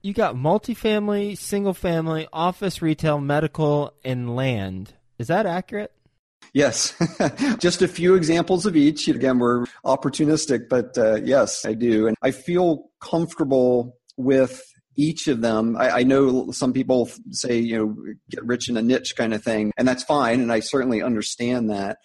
You 0.01 0.13
got 0.13 0.35
multifamily, 0.35 1.37
single 1.37 1.73
family, 1.73 2.27
office, 2.31 2.81
retail, 2.81 3.19
medical, 3.19 3.93
and 4.03 4.35
land. 4.35 4.93
Is 5.17 5.27
that 5.27 5.45
accurate? 5.45 5.91
Yes, 6.53 6.93
just 7.59 7.81
a 7.81 7.87
few 7.87 8.15
examples 8.15 8.65
of 8.65 8.75
each. 8.75 9.07
Again, 9.07 9.39
we're 9.39 9.65
opportunistic, 9.85 10.69
but 10.69 10.97
uh, 10.97 11.15
yes, 11.15 11.65
I 11.65 11.73
do. 11.73 12.07
And 12.07 12.15
I 12.21 12.31
feel 12.31 12.89
comfortable 12.99 13.97
with 14.17 14.63
each 14.97 15.27
of 15.27 15.41
them 15.41 15.75
I, 15.77 15.89
I, 15.89 16.03
know 16.03 16.51
some 16.51 16.73
people 16.73 17.09
say 17.31 17.57
you 17.57 17.77
know 17.77 18.13
get 18.29 18.45
rich 18.45 18.69
in 18.69 18.77
a 18.77 18.81
niche 18.81 19.15
kind 19.15 19.33
of 19.33 19.43
thing 19.43 19.71
and 19.77 19.87
that's 19.87 20.03
fine 20.03 20.41
and 20.41 20.51
i 20.51 20.59
certainly 20.59 21.01
understand 21.01 21.69
that 21.69 21.97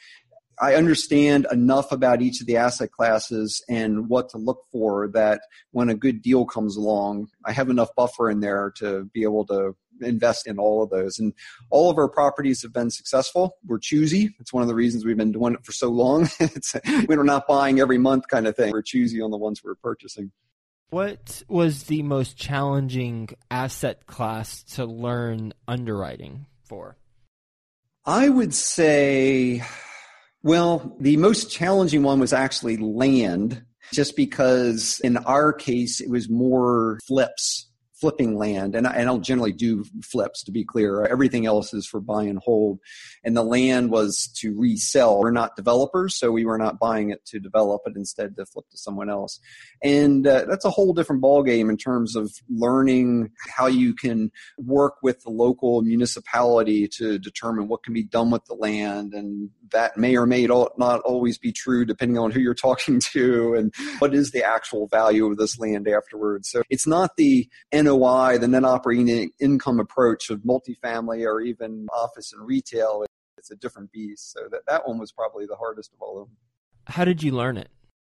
i 0.60 0.74
understand 0.74 1.46
enough 1.52 1.92
about 1.92 2.20
each 2.20 2.40
of 2.40 2.46
the 2.46 2.56
asset 2.56 2.90
classes 2.90 3.62
and 3.68 4.08
what 4.08 4.28
to 4.30 4.38
look 4.38 4.64
for 4.72 5.08
that 5.08 5.40
when 5.70 5.88
a 5.88 5.94
good 5.94 6.20
deal 6.22 6.44
comes 6.44 6.76
along 6.76 7.28
i 7.46 7.52
have 7.52 7.70
enough 7.70 7.94
buffer 7.96 8.30
in 8.30 8.40
there 8.40 8.72
to 8.76 9.04
be 9.14 9.22
able 9.22 9.46
to 9.46 9.74
invest 10.02 10.46
in 10.46 10.58
all 10.58 10.82
of 10.82 10.90
those. 10.90 11.18
And 11.18 11.32
all 11.70 11.90
of 11.90 11.98
our 11.98 12.08
properties 12.08 12.62
have 12.62 12.72
been 12.72 12.90
successful. 12.90 13.56
We're 13.66 13.78
choosy. 13.78 14.34
It's 14.40 14.52
one 14.52 14.62
of 14.62 14.68
the 14.68 14.74
reasons 14.74 15.04
we've 15.04 15.16
been 15.16 15.32
doing 15.32 15.54
it 15.54 15.64
for 15.64 15.72
so 15.72 15.88
long. 15.88 16.28
It's, 16.40 16.74
we're 17.06 17.22
not 17.22 17.46
buying 17.46 17.80
every 17.80 17.98
month 17.98 18.28
kind 18.28 18.46
of 18.46 18.56
thing. 18.56 18.72
We're 18.72 18.82
choosy 18.82 19.20
on 19.20 19.30
the 19.30 19.36
ones 19.36 19.62
we're 19.62 19.76
purchasing. 19.76 20.32
What 20.90 21.42
was 21.48 21.84
the 21.84 22.02
most 22.02 22.36
challenging 22.36 23.30
asset 23.50 24.06
class 24.06 24.64
to 24.74 24.84
learn 24.84 25.52
underwriting 25.68 26.46
for? 26.64 26.96
I 28.04 28.28
would 28.28 28.52
say, 28.52 29.62
well, 30.42 30.96
the 30.98 31.16
most 31.18 31.50
challenging 31.50 32.02
one 32.02 32.18
was 32.18 32.32
actually 32.32 32.76
land, 32.76 33.62
just 33.92 34.16
because 34.16 35.00
in 35.04 35.16
our 35.18 35.52
case, 35.52 36.00
it 36.00 36.10
was 36.10 36.28
more 36.28 36.98
flips 37.06 37.69
flipping 38.00 38.36
land, 38.36 38.74
and 38.74 38.86
I, 38.86 39.04
don't 39.04 39.22
generally 39.22 39.52
do 39.52 39.84
flips 40.02 40.42
to 40.44 40.52
be 40.52 40.64
clear. 40.64 41.04
Everything 41.04 41.46
else 41.46 41.74
is 41.74 41.86
for 41.86 42.00
buy 42.00 42.24
and 42.24 42.38
hold, 42.38 42.78
and 43.22 43.36
the 43.36 43.42
land 43.42 43.90
was 43.90 44.30
to 44.38 44.58
resell. 44.58 45.20
We're 45.20 45.30
not 45.30 45.56
developers, 45.56 46.16
so 46.16 46.32
we 46.32 46.44
were 46.44 46.58
not 46.58 46.78
buying 46.78 47.10
it 47.10 47.24
to 47.26 47.38
develop 47.38 47.82
it, 47.86 47.96
instead 47.96 48.36
to 48.36 48.46
flip 48.46 48.64
to 48.70 48.78
someone 48.78 49.10
else. 49.10 49.38
And 49.82 50.26
uh, 50.26 50.46
that's 50.48 50.64
a 50.64 50.70
whole 50.70 50.94
different 50.94 51.22
ballgame 51.22 51.68
in 51.68 51.76
terms 51.76 52.16
of 52.16 52.32
learning 52.48 53.30
how 53.56 53.66
you 53.66 53.94
can 53.94 54.30
work 54.58 54.94
with 55.02 55.22
the 55.22 55.30
local 55.30 55.82
municipality 55.82 56.88
to 56.96 57.18
determine 57.18 57.68
what 57.68 57.82
can 57.82 57.92
be 57.92 58.04
done 58.04 58.30
with 58.30 58.44
the 58.46 58.54
land, 58.54 59.12
and 59.12 59.50
that 59.72 59.96
may 59.96 60.16
or 60.16 60.26
may 60.26 60.46
not 60.46 61.00
always 61.02 61.38
be 61.38 61.52
true 61.52 61.84
depending 61.84 62.18
on 62.18 62.30
who 62.30 62.40
you're 62.40 62.54
talking 62.60 63.00
to 63.00 63.54
and 63.54 63.74
what 63.98 64.14
is 64.14 64.30
the 64.30 64.42
actual 64.42 64.86
value 64.88 65.26
of 65.26 65.36
this 65.36 65.58
land 65.58 65.86
afterwards. 65.86 66.50
So 66.50 66.62
it's 66.70 66.86
not 66.86 67.16
the 67.16 67.48
NOI, 67.90 68.38
the 68.38 68.48
net 68.48 68.64
operating 68.64 69.30
income 69.40 69.80
approach 69.80 70.30
of 70.30 70.40
multifamily 70.40 71.24
or 71.24 71.40
even 71.40 71.86
office 71.92 72.32
and 72.32 72.46
retail. 72.46 73.04
It's 73.36 73.50
a 73.50 73.56
different 73.56 73.90
beast. 73.92 74.32
So 74.32 74.48
that, 74.50 74.62
that 74.68 74.86
one 74.86 74.98
was 74.98 75.12
probably 75.12 75.46
the 75.46 75.56
hardest 75.56 75.92
of 75.92 76.00
all 76.00 76.22
of 76.22 76.28
them. 76.28 76.36
How 76.86 77.04
did 77.04 77.22
you 77.22 77.32
learn 77.32 77.56
it? 77.56 77.68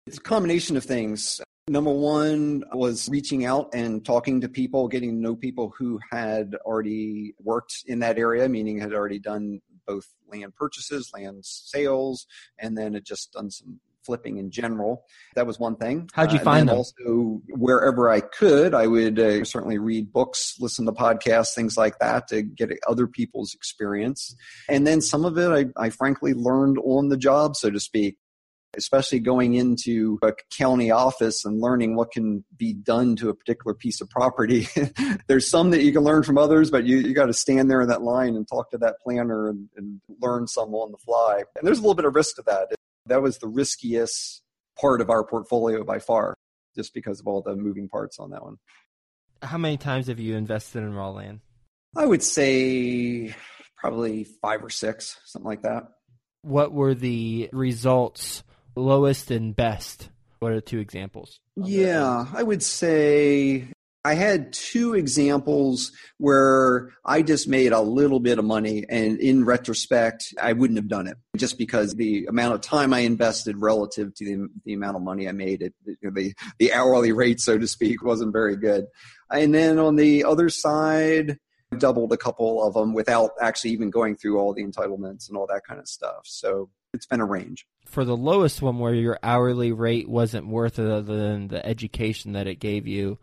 It's 0.08 0.18
a 0.18 0.22
combination 0.22 0.78
of 0.78 0.84
things. 0.84 1.42
Number 1.68 1.92
one 1.92 2.64
was 2.74 3.10
reaching 3.10 3.46
out 3.46 3.70
and 3.74 4.06
talking 4.06 4.42
to 4.42 4.50
people, 4.50 4.88
getting 4.88 5.10
to 5.10 5.16
know 5.16 5.36
people 5.36 5.74
who 5.78 6.00
had 6.12 6.56
already 6.64 7.34
worked 7.42 7.84
in 7.88 8.00
that 8.00 8.20
area, 8.20 8.48
meaning 8.48 8.80
had 8.80 8.94
already 8.94 9.18
done 9.18 9.62
both 9.88 10.06
land 10.32 10.56
purchases, 10.56 11.10
land 11.14 11.44
sales, 11.44 12.28
and 12.60 12.78
then 12.78 12.94
had 12.94 13.06
just 13.06 13.32
done 13.34 13.50
some 13.50 13.80
flipping 14.06 14.38
in 14.38 14.52
general. 14.52 15.04
That 15.36 15.48
was 15.48 15.60
one 15.60 15.76
thing. 15.76 16.10
How'd 16.14 16.32
you 16.32 16.40
uh, 16.40 16.44
find 16.44 16.70
them? 16.70 16.78
Also, 16.78 17.42
wherever 17.50 18.10
I 18.10 18.22
could, 18.22 18.74
I 18.74 18.88
would 18.88 19.20
uh, 19.20 19.44
certainly 19.44 19.78
read 19.78 20.12
books, 20.12 20.56
listen 20.60 20.86
to 20.86 20.92
podcasts, 20.92 21.54
things 21.54 21.78
like 21.78 22.00
that 22.00 22.28
to 22.30 22.42
get 22.42 22.72
other 22.88 23.08
people's 23.08 23.54
experience. 23.54 24.36
And 24.70 24.86
then 24.86 25.02
some 25.02 25.26
of 25.26 25.38
it, 25.38 25.50
I, 25.50 25.86
I 25.86 25.90
frankly 25.90 26.34
learned 26.34 26.78
on 26.84 27.10
the 27.10 27.18
job, 27.18 27.56
so 27.56 27.70
to 27.70 27.80
speak 27.80 28.18
especially 28.78 29.20
going 29.20 29.56
into 29.56 30.20
a 30.22 30.34
county 30.52 30.92
office 30.92 31.46
and 31.46 31.62
learning 31.62 31.96
what 31.96 32.12
can 32.12 32.44
be 32.58 32.74
done 32.74 33.16
to 33.18 33.30
a 33.30 33.34
particular 33.34 33.74
piece 33.74 34.02
of 34.02 34.10
property. 34.10 34.68
There's 35.28 35.50
some 35.50 35.72
that 35.72 35.84
you 35.84 35.92
can 35.92 36.04
learn 36.04 36.24
from 36.24 36.38
others, 36.38 36.72
but 36.72 36.86
you, 36.86 36.98
you 36.98 37.14
got 37.14 37.28
to 37.28 37.34
stand 37.34 37.70
there 37.70 37.82
in 37.82 37.90
that 37.90 38.02
line 38.02 38.36
and 38.36 38.48
talk 38.48 38.72
to 38.72 38.78
that 38.80 38.96
planner 39.04 39.50
and, 39.50 39.70
and 39.76 40.02
learn 40.22 40.48
some 40.48 40.74
on 40.74 40.92
the 40.92 40.98
fly. 40.98 41.44
And 41.58 41.68
there's 41.68 41.80
a 41.80 41.82
little 41.82 41.96
bit 41.96 42.06
of 42.06 42.16
risk 42.16 42.36
to 42.36 42.44
that. 42.48 42.76
That 43.08 43.22
was 43.22 43.38
the 43.38 43.48
riskiest 43.48 44.42
part 44.80 45.02
of 45.02 45.10
our 45.10 45.24
portfolio 45.24 45.84
by 45.84 46.00
far, 46.00 46.36
just 46.76 46.94
because 46.94 47.20
of 47.20 47.28
all 47.28 47.42
the 47.42 47.56
moving 47.56 47.88
parts 47.88 48.20
on 48.20 48.32
that 48.32 48.44
one. 48.44 48.58
How 49.42 49.58
many 49.58 49.78
times 49.78 50.08
have 50.08 50.20
you 50.20 50.36
invested 50.36 50.80
in 50.80 50.94
raw 50.94 51.10
land? 51.10 51.42
I 51.96 52.06
would 52.06 52.24
say 52.24 53.36
probably 53.78 54.24
five 54.24 54.64
or 54.64 54.70
six, 54.70 55.18
something 55.26 55.48
like 55.48 55.62
that. 55.62 55.84
What 56.42 56.72
were 56.72 56.94
the 56.94 57.50
results, 57.52 58.44
lowest 58.76 59.32
and 59.32 59.56
best? 59.56 60.10
What 60.40 60.52
are 60.52 60.62
two 60.62 60.80
examples? 60.80 61.40
Yeah, 61.56 62.26
I 62.34 62.44
would 62.44 62.62
say 62.62 63.68
I 64.06 64.14
had 64.14 64.54
two 64.54 64.94
examples 64.94 65.92
where 66.20 66.92
I 67.04 67.24
just 67.24 67.48
made 67.48 67.72
a 67.72 67.82
little 67.82 68.20
bit 68.20 68.38
of 68.38 68.46
money, 68.46 68.86
and 68.88 69.20
in 69.20 69.46
retrospect, 69.46 70.32
I 70.40 70.54
wouldn't 70.54 70.78
have 70.78 70.88
done 70.88 71.08
it 71.08 71.18
just 71.36 71.58
because 71.58 71.96
the 71.96 72.28
amount 72.28 72.54
of 72.54 72.62
time 72.62 72.94
I 72.94 73.00
invested 73.00 73.58
relative 73.58 74.14
to 74.14 74.24
the, 74.26 74.48
the 74.64 74.74
amount 74.74 74.98
of 74.98 75.02
money 75.02 75.28
I 75.28 75.32
made, 75.32 75.64
it, 75.64 75.74
the, 76.04 76.36
the 76.60 76.72
hourly 76.72 77.14
rate, 77.14 77.40
so 77.42 77.58
to 77.58 77.68
speak, 77.68 78.04
wasn't 78.04 78.32
very 78.32 78.56
good. 78.56 78.86
And 79.32 79.56
then 79.56 79.80
on 79.80 79.96
the 79.96 80.24
other 80.24 80.50
side, 80.50 81.40
doubled 81.80 82.14
a 82.14 82.18
couple 82.18 82.64
of 82.64 82.76
them 82.76 82.94
without 82.94 83.32
actually 83.42 83.72
even 83.72 83.90
going 83.90 84.18
through 84.18 84.38
all 84.38 84.54
the 84.54 84.64
entitlements 84.64 85.30
and 85.30 85.36
all 85.36 85.48
that 85.48 85.64
kind 85.68 85.80
of 85.80 85.88
stuff. 85.88 86.22
So 86.26 86.70
it's 86.94 87.08
been 87.08 87.22
a 87.22 87.26
range. 87.26 87.66
For 87.88 88.06
the 88.06 88.16
lowest 88.16 88.62
one 88.62 88.78
where 88.78 88.94
your 88.94 89.18
hourly 89.24 89.72
rate 89.72 90.08
wasn't 90.08 90.48
worth 90.48 90.78
it 90.78 90.86
other 90.86 91.18
than 91.18 91.48
the 91.48 91.66
education 91.66 92.34
that 92.34 92.46
it 92.46 92.60
gave 92.60 92.86
you, 92.86 93.18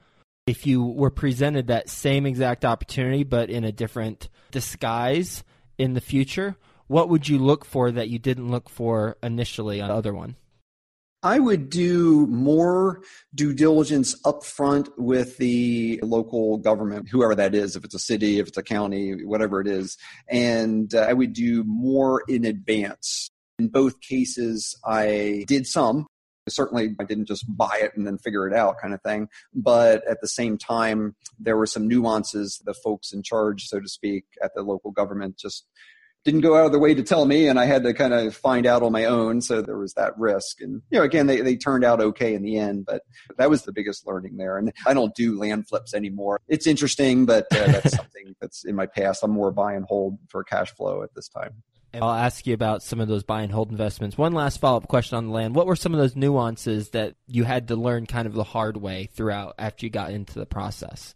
if 0.47 0.67
you 0.67 0.85
were 0.85 1.11
presented 1.11 1.69
that 1.69 1.89
same 1.89 2.27
exact 2.27 2.65
opportunity 2.65 3.25
but 3.25 3.51
in 3.51 3.65
a 3.65 3.73
different 3.73 4.29
disguise 4.51 5.45
in 5.79 5.95
the 5.95 6.01
future, 6.01 6.57
what 6.87 7.09
would 7.09 7.29
you 7.29 7.39
look 7.39 7.65
for 7.65 7.91
that 7.91 8.09
you 8.09 8.19
didn't 8.19 8.51
look 8.51 8.69
for 8.69 9.17
initially 9.23 9.81
on 9.81 9.89
the 9.89 9.95
other 9.95 10.13
one? 10.13 10.37
I 11.25 11.39
would 11.39 11.71
do 11.71 12.27
more 12.27 13.03
due 13.33 13.53
diligence 13.53 14.21
upfront 14.23 14.89
with 14.99 15.37
the 15.37 16.01
local 16.03 16.59
government, 16.59 17.09
whoever 17.09 17.37
that 17.37 17.55
is, 17.55 17.77
if 17.77 17.85
it's 17.85 17.95
a 17.95 18.01
city, 18.01 18.41
if 18.41 18.49
it's 18.49 18.59
a 18.59 18.63
county, 18.63 19.25
whatever 19.25 19.61
it 19.61 19.69
is. 19.69 19.97
And 20.29 20.93
uh, 20.93 21.03
I 21.03 21.13
would 21.13 21.33
do 21.33 21.63
more 21.63 22.25
in 22.27 22.45
advance. 22.45 23.31
In 23.61 23.69
both 23.69 24.01
cases, 24.01 24.77
I 24.85 25.45
did 25.47 25.69
some. 25.69 26.09
Certainly, 26.49 26.97
I 26.99 27.05
didn't 27.05 27.27
just 27.27 27.45
buy 27.49 27.79
it 27.83 27.93
and 27.97 28.07
then 28.07 28.19
figure 28.19 28.49
it 28.49 28.55
out 28.55 28.77
kind 28.81 28.95
of 28.95 29.03
thing. 29.03 29.29
But 29.55 30.07
at 30.09 30.21
the 30.21 30.29
same 30.29 30.59
time, 30.59 31.15
there 31.39 31.57
were 31.57 31.67
some 31.67 31.87
nuances 31.87 32.61
the 32.65 32.75
folks 32.75 33.13
in 33.13 33.23
charge, 33.23 33.69
so 33.69 33.81
to 33.81 33.89
speak, 33.89 34.25
at 34.43 34.53
the 34.55 34.63
local 34.63 34.91
government 34.91 35.39
just 35.39 35.67
didn't 36.25 36.41
go 36.41 36.57
out 36.57 36.67
of 36.67 36.73
their 36.73 36.81
way 36.81 36.95
to 36.95 37.03
tell 37.03 37.25
me 37.25 37.49
and 37.49 37.59
I 37.59 37.65
had 37.65 37.83
to 37.83 37.93
kind 37.93 38.15
of 38.15 38.35
find 38.35 38.65
out 38.65 38.83
on 38.83 38.93
my 38.93 39.07
own. 39.07 39.41
So 39.41 39.61
there 39.61 39.79
was 39.79 39.95
that 39.95 40.17
risk. 40.17 40.61
And, 40.61 40.83
you 40.91 40.99
know, 40.99 41.05
again, 41.05 41.27
they, 41.27 41.41
they 41.41 41.57
turned 41.57 41.85
out 41.85 42.01
okay 42.01 42.35
in 42.35 42.43
the 42.43 42.59
end, 42.59 42.87
but 42.87 43.03
that 43.39 43.51
was 43.51 43.63
the 43.63 43.73
biggest 43.73 44.07
learning 44.07 44.37
there. 44.37 44.57
And 44.57 44.73
I 44.87 44.95
don't 44.95 45.15
do 45.15 45.39
land 45.39 45.69
flips 45.69 45.95
anymore. 45.95 46.41
It's 46.47 46.67
interesting, 46.67 47.27
but 47.27 47.47
uh, 47.53 47.67
that's 47.67 47.97
something 47.97 48.37
that's 48.41 48.65
in 48.65 48.77
my 48.77 48.87
past. 48.87 49.25
I'm 49.25 49.33
more 49.33 49.51
buy 49.51 49.75
and 49.75 49.85
hold 49.85 50.19
for 50.29 50.45
cash 50.45 50.71
flow 50.73 51.03
at 51.03 51.15
this 51.15 51.29
time. 51.29 51.63
And 51.93 52.03
I'll 52.03 52.11
ask 52.11 52.47
you 52.47 52.55
about 52.55 52.83
some 52.83 53.01
of 53.01 53.09
those 53.09 53.23
buy 53.23 53.43
and 53.43 53.53
hold 53.53 53.71
investments. 53.71 54.17
One 54.17 54.33
last 54.33 54.59
follow 54.59 54.79
up 54.79 54.89
question 54.89 55.17
on 55.19 55.27
the 55.27 55.33
land. 55.33 55.55
What 55.55 55.67
were 55.67 55.77
some 55.77 55.93
of 55.93 56.01
those 56.01 56.17
nuances 56.17 56.91
that 56.91 57.17
you 57.27 57.45
had 57.45 57.69
to 57.69 57.77
learn 57.77 58.07
kind 58.07 58.27
of 58.27 58.33
the 58.33 58.45
hard 58.45 58.77
way 58.77 59.11
throughout 59.13 59.55
after 59.59 59.85
you 59.85 59.91
got 59.91 60.11
into 60.11 60.39
the 60.39 60.47
process? 60.47 61.15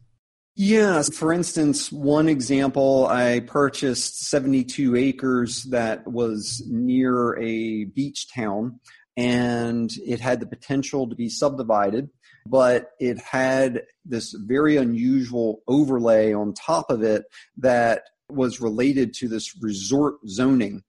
Yes. 0.55 1.15
For 1.15 1.33
instance, 1.33 1.93
one 1.93 2.29
example, 2.29 3.07
I 3.09 3.41
purchased 3.41 4.27
72 4.29 4.97
acres 4.97 5.65
that 5.65 6.07
was 6.07 6.63
near 6.67 7.39
a 7.39 7.85
beach 7.85 8.33
town 8.33 8.81
and 9.17 9.91
it 10.07 10.21
had 10.21 10.41
the 10.41 10.47
potential 10.47 11.09
to 11.09 11.15
be 11.15 11.29
subdivided, 11.29 12.11
but 12.47 12.91
it 13.01 13.19
had 13.19 13.83
this 14.05 14.33
very 14.33 14.77
unusual 14.77 15.63
overlay 15.67 16.33
on 16.33 16.53
top 16.53 16.91
of 16.91 17.03
it 17.03 17.25
that 17.59 18.03
was 18.29 18.61
related 18.61 19.15
to 19.15 19.29
this 19.29 19.57
resort 19.61 20.17
zoning. 20.29 20.83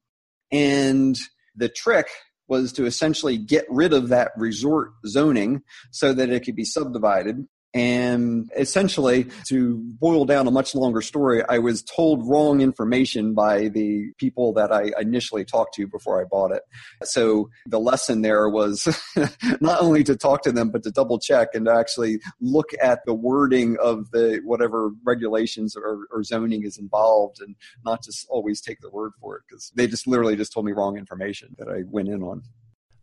And 0.50 1.18
the 1.54 1.68
trick 1.68 2.08
was 2.48 2.72
to 2.72 2.86
essentially 2.86 3.36
get 3.36 3.66
rid 3.68 3.92
of 3.92 4.08
that 4.08 4.32
resort 4.36 4.92
zoning 5.06 5.62
so 5.90 6.12
that 6.12 6.30
it 6.30 6.44
could 6.44 6.56
be 6.56 6.64
subdivided. 6.64 7.46
And 7.74 8.50
essentially, 8.56 9.26
to 9.48 9.76
boil 10.00 10.24
down 10.24 10.46
a 10.46 10.50
much 10.50 10.74
longer 10.74 11.02
story, 11.02 11.42
I 11.46 11.58
was 11.58 11.82
told 11.82 12.26
wrong 12.26 12.62
information 12.62 13.34
by 13.34 13.68
the 13.68 14.10
people 14.16 14.54
that 14.54 14.72
I 14.72 14.92
initially 14.98 15.44
talked 15.44 15.74
to 15.74 15.86
before 15.86 16.20
I 16.20 16.24
bought 16.24 16.50
it. 16.52 16.62
So 17.04 17.50
the 17.66 17.78
lesson 17.78 18.22
there 18.22 18.48
was 18.48 18.88
not 19.60 19.82
only 19.82 20.02
to 20.04 20.16
talk 20.16 20.42
to 20.44 20.52
them, 20.52 20.70
but 20.70 20.82
to 20.84 20.90
double 20.90 21.18
check 21.18 21.48
and 21.52 21.68
actually 21.68 22.20
look 22.40 22.70
at 22.80 23.04
the 23.04 23.14
wording 23.14 23.76
of 23.82 24.10
the 24.12 24.40
whatever 24.44 24.90
regulations 25.04 25.76
or, 25.76 26.06
or 26.10 26.22
zoning 26.22 26.64
is 26.64 26.78
involved 26.78 27.42
and 27.42 27.54
not 27.84 28.02
just 28.02 28.26
always 28.30 28.62
take 28.62 28.80
their 28.80 28.90
word 28.90 29.12
for 29.20 29.36
it 29.36 29.42
because 29.46 29.70
they 29.74 29.86
just 29.86 30.06
literally 30.06 30.36
just 30.36 30.54
told 30.54 30.64
me 30.64 30.72
wrong 30.72 30.96
information 30.96 31.54
that 31.58 31.68
I 31.68 31.82
went 31.86 32.08
in 32.08 32.22
on. 32.22 32.42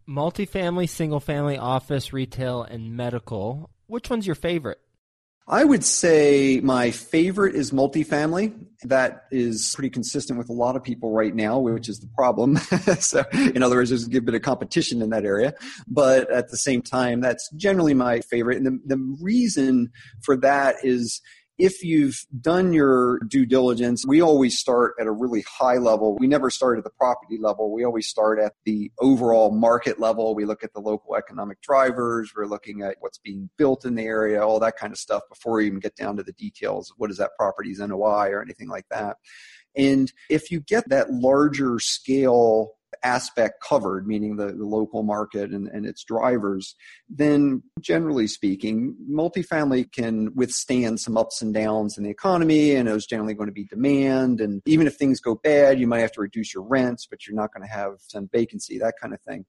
Multifamily, 0.08 0.90
single 0.90 1.20
family, 1.20 1.58
office, 1.58 2.14
retail, 2.14 2.64
and 2.64 2.96
medical 2.96 3.70
which 3.88 4.10
one's 4.10 4.26
your 4.26 4.36
favorite? 4.36 4.80
I 5.48 5.64
would 5.64 5.84
say 5.84 6.60
my 6.64 6.90
favorite 6.90 7.54
is 7.54 7.70
multifamily. 7.70 8.66
That 8.84 9.26
is 9.30 9.74
pretty 9.76 9.92
consistent 9.92 10.40
with 10.40 10.50
a 10.50 10.54
lot 10.54 10.76
of 10.76 10.84
people 10.84 11.12
right 11.12 11.36
now, 11.36 11.60
which 11.60 11.88
is 11.88 12.00
the 12.00 12.10
problem. 12.16 12.58
so, 13.00 13.24
in 13.34 13.62
other 13.62 13.76
words, 13.76 13.92
there's 13.92 14.08
a 14.08 14.22
bit 14.22 14.34
of 14.34 14.42
competition 14.42 15.04
in 15.04 15.12
that 15.12 15.24
area. 15.24 15.54
But 15.88 16.32
at 16.32 16.50
the 16.50 16.58
same 16.58 16.82
time, 16.82 17.22
that's 17.22 17.48
generally 17.52 17.94
my 17.94 18.22
favorite. 18.22 18.58
And 18.58 18.66
the, 18.66 18.96
the 18.96 19.18
reason 19.22 19.92
for 20.24 20.36
that 20.38 20.78
is 20.84 21.22
if 21.58 21.84
you've 21.84 22.26
done 22.42 22.74
your 22.74 23.20
due 23.20 23.46
diligence, 23.46 24.04
we 24.06 24.22
always 24.22 24.60
start 24.60 24.96
at 25.00 25.08
a 25.08 25.12
really 25.12 25.44
high 25.48 25.78
level. 25.78 26.18
We 26.20 26.28
never 26.28 26.50
start 26.50 26.78
at 26.78 26.84
the 26.84 26.90
property 26.90 27.38
level. 27.40 27.72
We 27.72 27.86
always 27.86 28.08
start 28.08 28.40
at 28.40 28.54
the 28.66 28.92
overall 29.00 29.52
market 29.52 30.00
level. 30.00 30.36
We 30.36 30.46
look 30.46 30.64
at 30.64 30.74
the 30.74 30.82
local 30.82 31.16
economic 31.16 31.62
drivers. 31.62 32.34
We're 32.36 32.46
looking 32.46 32.82
at 32.82 32.98
what's 33.00 33.20
being 33.20 33.50
built 33.58 33.86
in 33.86 33.96
the 33.96 34.04
area, 34.04 34.46
all 34.46 34.60
that 34.60 34.78
kind 34.78 34.92
of 34.92 35.00
stuff 35.00 35.24
before 35.30 35.54
we 35.54 35.68
even 35.68 35.80
get 35.80 35.96
down 35.96 36.18
to 36.18 36.24
the 36.24 36.34
details. 36.34 36.94
What 36.98 37.10
is 37.10 37.18
that 37.18 37.32
property's 37.38 37.80
NOI 37.80 38.30
or 38.30 38.42
anything 38.42 38.68
like 38.68 38.86
that? 38.92 39.18
And 39.78 40.12
if 40.30 40.52
you 40.52 40.62
get 40.62 40.90
that 40.90 41.12
larger 41.12 41.80
scale 41.80 42.72
aspect 43.04 43.62
covered, 43.62 44.08
meaning 44.08 44.36
the, 44.36 44.48
the 44.48 44.66
local 44.66 45.04
market 45.04 45.52
and, 45.52 45.68
and 45.68 45.86
its 45.86 46.04
drivers, 46.04 46.76
then 47.10 47.64
generally 47.80 48.28
speaking, 48.28 48.96
multifamily 49.10 49.92
can 49.92 50.34
withstand 50.36 51.00
some 51.00 51.18
ups 51.18 51.42
and 51.42 51.54
downs 51.54 51.98
in 51.98 52.04
the 52.04 52.10
economy, 52.10 52.76
and 52.76 52.88
there's 52.88 53.06
generally 53.06 53.34
going 53.34 53.48
to 53.48 53.54
be 53.54 53.66
demand. 53.66 54.42
And 54.42 54.62
even 54.66 54.88
if 54.88 54.96
things 54.96 55.20
go 55.20 55.36
bad, 55.36 55.80
you 55.80 55.88
might 55.88 56.00
have 56.00 56.14
to 56.14 56.22
reduce 56.22 56.54
your 56.54 56.64
rents, 56.64 57.08
but 57.10 57.26
you're 57.26 57.36
not 57.36 57.54
going 57.54 57.68
to 57.68 57.74
have 57.74 57.94
some 58.00 58.30
vacancy, 58.32 58.78
that 58.80 58.96
kind 59.02 59.14
of 59.14 59.22
thing. 59.22 59.46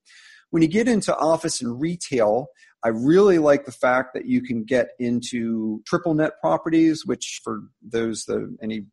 When 0.50 0.62
you 0.62 0.68
get 0.68 0.88
into 0.88 1.16
office 1.16 1.60
and 1.60 1.80
retail, 1.80 2.48
I 2.86 2.90
really 2.90 3.38
like 3.38 3.64
the 3.64 3.72
fact 3.72 4.14
that 4.14 4.26
you 4.26 4.40
can 4.40 4.62
get 4.62 4.90
into 5.00 5.82
triple 5.86 6.14
net 6.14 6.34
properties, 6.40 7.04
which 7.04 7.40
for 7.42 7.62
those 7.82 8.26
the 8.26 8.56
any 8.62 8.86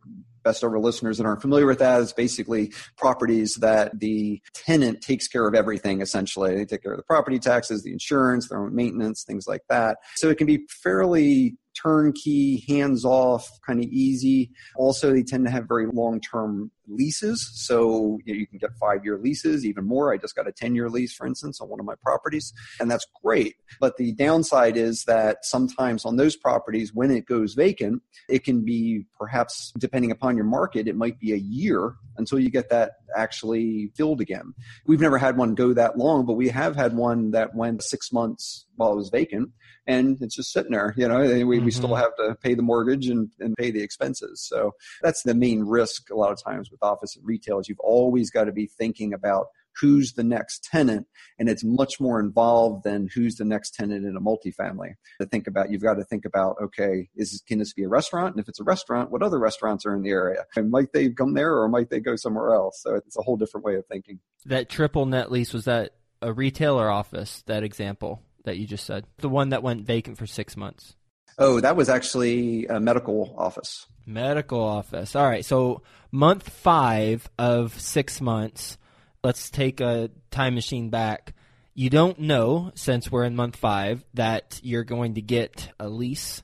best 0.44 0.64
ever 0.64 0.80
listeners 0.80 1.20
that 1.20 1.28
aren't 1.28 1.44
familiar 1.44 1.68
with 1.68 1.78
that 1.78 2.02
is 2.02 2.12
basically 2.12 2.74
properties 2.98 3.58
that 3.58 4.00
the 4.00 4.42
tenant 4.56 5.02
takes 5.02 5.28
care 5.28 5.48
of 5.48 5.54
everything 5.54 6.02
essentially. 6.02 6.56
They 6.56 6.66
take 6.66 6.82
care 6.82 6.94
of 6.94 6.98
the 6.98 7.04
property 7.04 7.38
taxes, 7.38 7.84
the 7.84 7.92
insurance, 7.92 8.50
their 8.50 8.64
own 8.64 8.74
maintenance, 8.74 9.24
things 9.24 9.46
like 9.48 9.62
that. 9.70 10.00
So 10.16 10.28
it 10.32 10.40
can 10.40 10.48
be 10.48 10.66
fairly 10.82 11.56
turnkey, 11.74 12.64
hands 12.68 13.06
off, 13.06 13.50
kind 13.66 13.80
of 13.80 13.90
easy. 13.90 14.52
Also, 14.76 15.12
they 15.12 15.24
tend 15.24 15.46
to 15.46 15.52
have 15.52 15.68
very 15.68 15.88
long 15.88 16.20
term 16.20 16.72
leases. 16.88 17.50
So 17.54 18.20
you, 18.26 18.34
know, 18.34 18.40
you, 18.40 18.48
can 18.48 18.58
get 18.58 18.72
five 18.80 19.04
year 19.06 19.18
leases, 19.18 19.66
even 19.66 19.86
more. 19.86 20.14
I 20.14 20.18
just 20.18 20.36
got 20.36 20.48
a 20.48 20.52
10 20.52 20.76
year 20.76 20.90
lease, 20.90 21.14
for 21.14 21.26
instance, 21.26 21.62
on 21.62 21.70
one 21.70 21.80
of 21.80 21.86
my 21.86 21.96
properties, 22.04 22.54
and 22.80 22.90
that's 22.90 23.06
great. 23.24 23.56
But 23.80 23.98
the 23.98 24.12
downside 24.14 24.78
is 24.78 25.06
that 25.06 25.46
sometimes 25.46 26.06
on 26.06 26.18
those 26.18 26.36
properties, 26.36 26.94
when 26.94 27.12
it 27.12 27.26
goes 27.26 27.54
vacant, 27.54 28.02
it 28.30 28.44
can 28.44 28.64
be 28.64 29.06
perhaps, 29.18 29.72
depending 29.78 30.12
upon 30.12 30.36
your 30.36 30.46
market, 30.46 30.88
it 30.88 30.96
might 30.96 31.20
be 31.20 31.34
a 31.34 31.38
year 31.38 31.96
until 32.18 32.40
you 32.40 32.50
get 32.50 32.70
that 32.70 32.94
actually 33.16 33.92
filled 33.96 34.22
again. 34.22 34.54
We've 34.86 35.00
never 35.00 35.18
had 35.18 35.38
one 35.38 35.56
go 35.56 35.74
that 35.74 35.98
long, 35.98 36.26
but 36.26 36.34
we 36.34 36.50
have 36.50 36.76
had 36.76 36.96
one 36.96 37.32
that 37.32 37.56
went 37.56 37.84
six 37.84 38.12
months 38.12 38.66
while 38.76 38.94
it 38.94 38.98
was 38.98 39.10
vacant 39.10 39.50
and 39.88 40.18
it's 40.22 40.36
just 40.36 40.52
sitting 40.52 40.72
there. 40.72 40.94
You 40.98 41.08
know, 41.08 41.20
we, 41.20 41.28
mm-hmm. 41.28 41.66
we 41.66 41.72
still 41.72 41.90
mm-hmm. 41.90 42.02
have 42.02 42.16
to 42.18 42.36
pay 42.42 42.54
the 42.54 42.62
mortgage 42.62 43.08
and, 43.08 43.30
and 43.40 43.56
pay 43.56 43.72
the 43.72 43.82
expenses. 43.82 44.42
So 44.42 44.72
that's 45.02 45.24
the 45.24 45.34
main 45.34 45.62
risk 45.64 46.10
a 46.10 46.16
lot 46.16 46.32
of 46.32 46.42
times 46.42 46.72
with 46.72 46.84
office 46.84 47.16
and 47.16 47.26
retail 47.26 47.60
is 47.60 47.68
you've 47.68 47.80
always 47.80 48.30
got 48.30 48.46
to 48.46 48.52
be 48.52 48.68
thinking 48.68 49.14
about 49.14 49.48
who's 49.80 50.14
the 50.14 50.24
next 50.24 50.64
tenant 50.64 51.08
and 51.40 51.50
it's 51.50 51.64
much 51.64 52.00
more 52.00 52.20
involved 52.20 52.84
than 52.84 53.10
who's 53.14 53.36
the 53.36 53.46
next 53.46 53.74
tenant 53.74 54.06
in 54.06 54.16
a 54.16 54.22
multifamily 54.22 54.94
to 55.20 55.28
think 55.28 55.48
about 55.48 55.72
you've 55.72 55.82
got 55.82 55.96
to 55.96 56.04
think 56.04 56.26
about 56.26 56.56
okay 56.62 57.10
is 57.16 57.42
can 57.48 57.60
this 57.60 57.74
be 57.74 57.84
a 57.84 57.90
restaurant 57.90 58.36
and 58.36 58.42
if 58.42 58.48
it's 58.48 58.60
a 58.60 58.64
restaurant 58.64 59.12
what 59.12 59.24
other 59.24 59.40
restaurants 59.40 59.86
are 59.86 59.96
in 59.96 60.04
the 60.04 60.10
area 60.10 60.46
and 60.56 60.70
might 60.70 60.92
they 60.94 61.10
come 61.10 61.34
there 61.34 61.58
or 61.58 61.68
might 61.68 61.90
they 61.90 62.00
go 62.00 62.16
somewhere 62.16 62.54
else 62.54 62.82
so 62.82 62.96
it's 62.96 63.18
a 63.18 63.22
whole 63.22 63.38
different 63.38 63.66
way 63.66 63.76
of 63.76 63.86
thinking 63.88 64.20
that 64.46 64.70
triple 64.70 65.06
net 65.06 65.32
lease 65.32 65.54
was 65.54 65.66
that 65.66 65.96
a 66.22 66.32
retail 66.32 66.80
or 66.80 66.90
office 66.90 67.44
that 67.48 67.64
example 67.64 68.22
that 68.44 68.58
you 68.58 68.68
just 68.68 68.86
said? 68.86 69.06
The 69.18 69.30
one 69.30 69.50
that 69.50 69.64
went 69.64 69.86
vacant 69.86 70.18
for 70.18 70.28
six 70.28 70.56
months. 70.56 70.96
Oh, 71.38 71.60
that 71.60 71.76
was 71.76 71.90
actually 71.90 72.68
a 72.68 72.80
medical 72.80 73.34
office. 73.38 73.88
Medical 74.06 74.62
office. 74.62 75.16
All 75.16 75.28
right. 75.28 75.44
So, 75.44 75.82
month 76.12 76.50
five 76.50 77.28
of 77.40 77.80
six 77.80 78.22
months, 78.22 78.78
let's 79.24 79.50
take 79.50 79.82
a 79.82 80.12
time 80.30 80.56
machine 80.56 80.90
back. 80.90 81.34
You 81.74 81.90
don't 81.90 82.20
know, 82.20 82.72
since 82.76 83.12
we're 83.12 83.24
in 83.24 83.36
month 83.36 83.56
five, 83.56 84.06
that 84.14 84.60
you're 84.62 84.84
going 84.84 85.16
to 85.16 85.22
get 85.22 85.72
a 85.80 85.90
lease. 85.90 86.44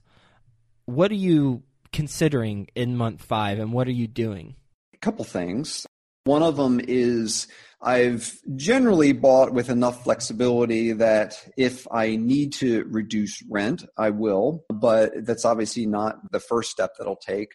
What 0.85 1.12
are 1.12 1.15
you 1.15 1.63
considering 1.93 2.67
in 2.73 2.97
month 2.97 3.21
five, 3.21 3.59
and 3.59 3.71
what 3.71 3.88
are 3.88 3.91
you 3.91 4.07
doing? 4.07 4.55
A 4.93 4.97
couple 4.97 5.23
things. 5.25 5.85
One 6.23 6.41
of 6.41 6.57
them 6.57 6.81
is 6.83 7.47
I've 7.82 8.38
generally 8.56 9.13
bought 9.13 9.54
with 9.54 9.70
enough 9.70 10.04
flexibility 10.04 10.92
that 10.94 11.36
if 11.56 11.88
I 11.92 12.18
need 12.18 12.54
to 12.54 12.84
reduce 12.86 13.42
rent, 13.50 13.86
I 13.98 14.10
will, 14.10 14.65
but 14.70 15.26
that's 15.26 15.46
obviously 15.46 15.86
not 15.86 16.32
the 16.32 16.42
first 16.42 16.72
step 16.72 16.92
that 16.98 17.08
I'll 17.08 17.15
take. 17.15 17.54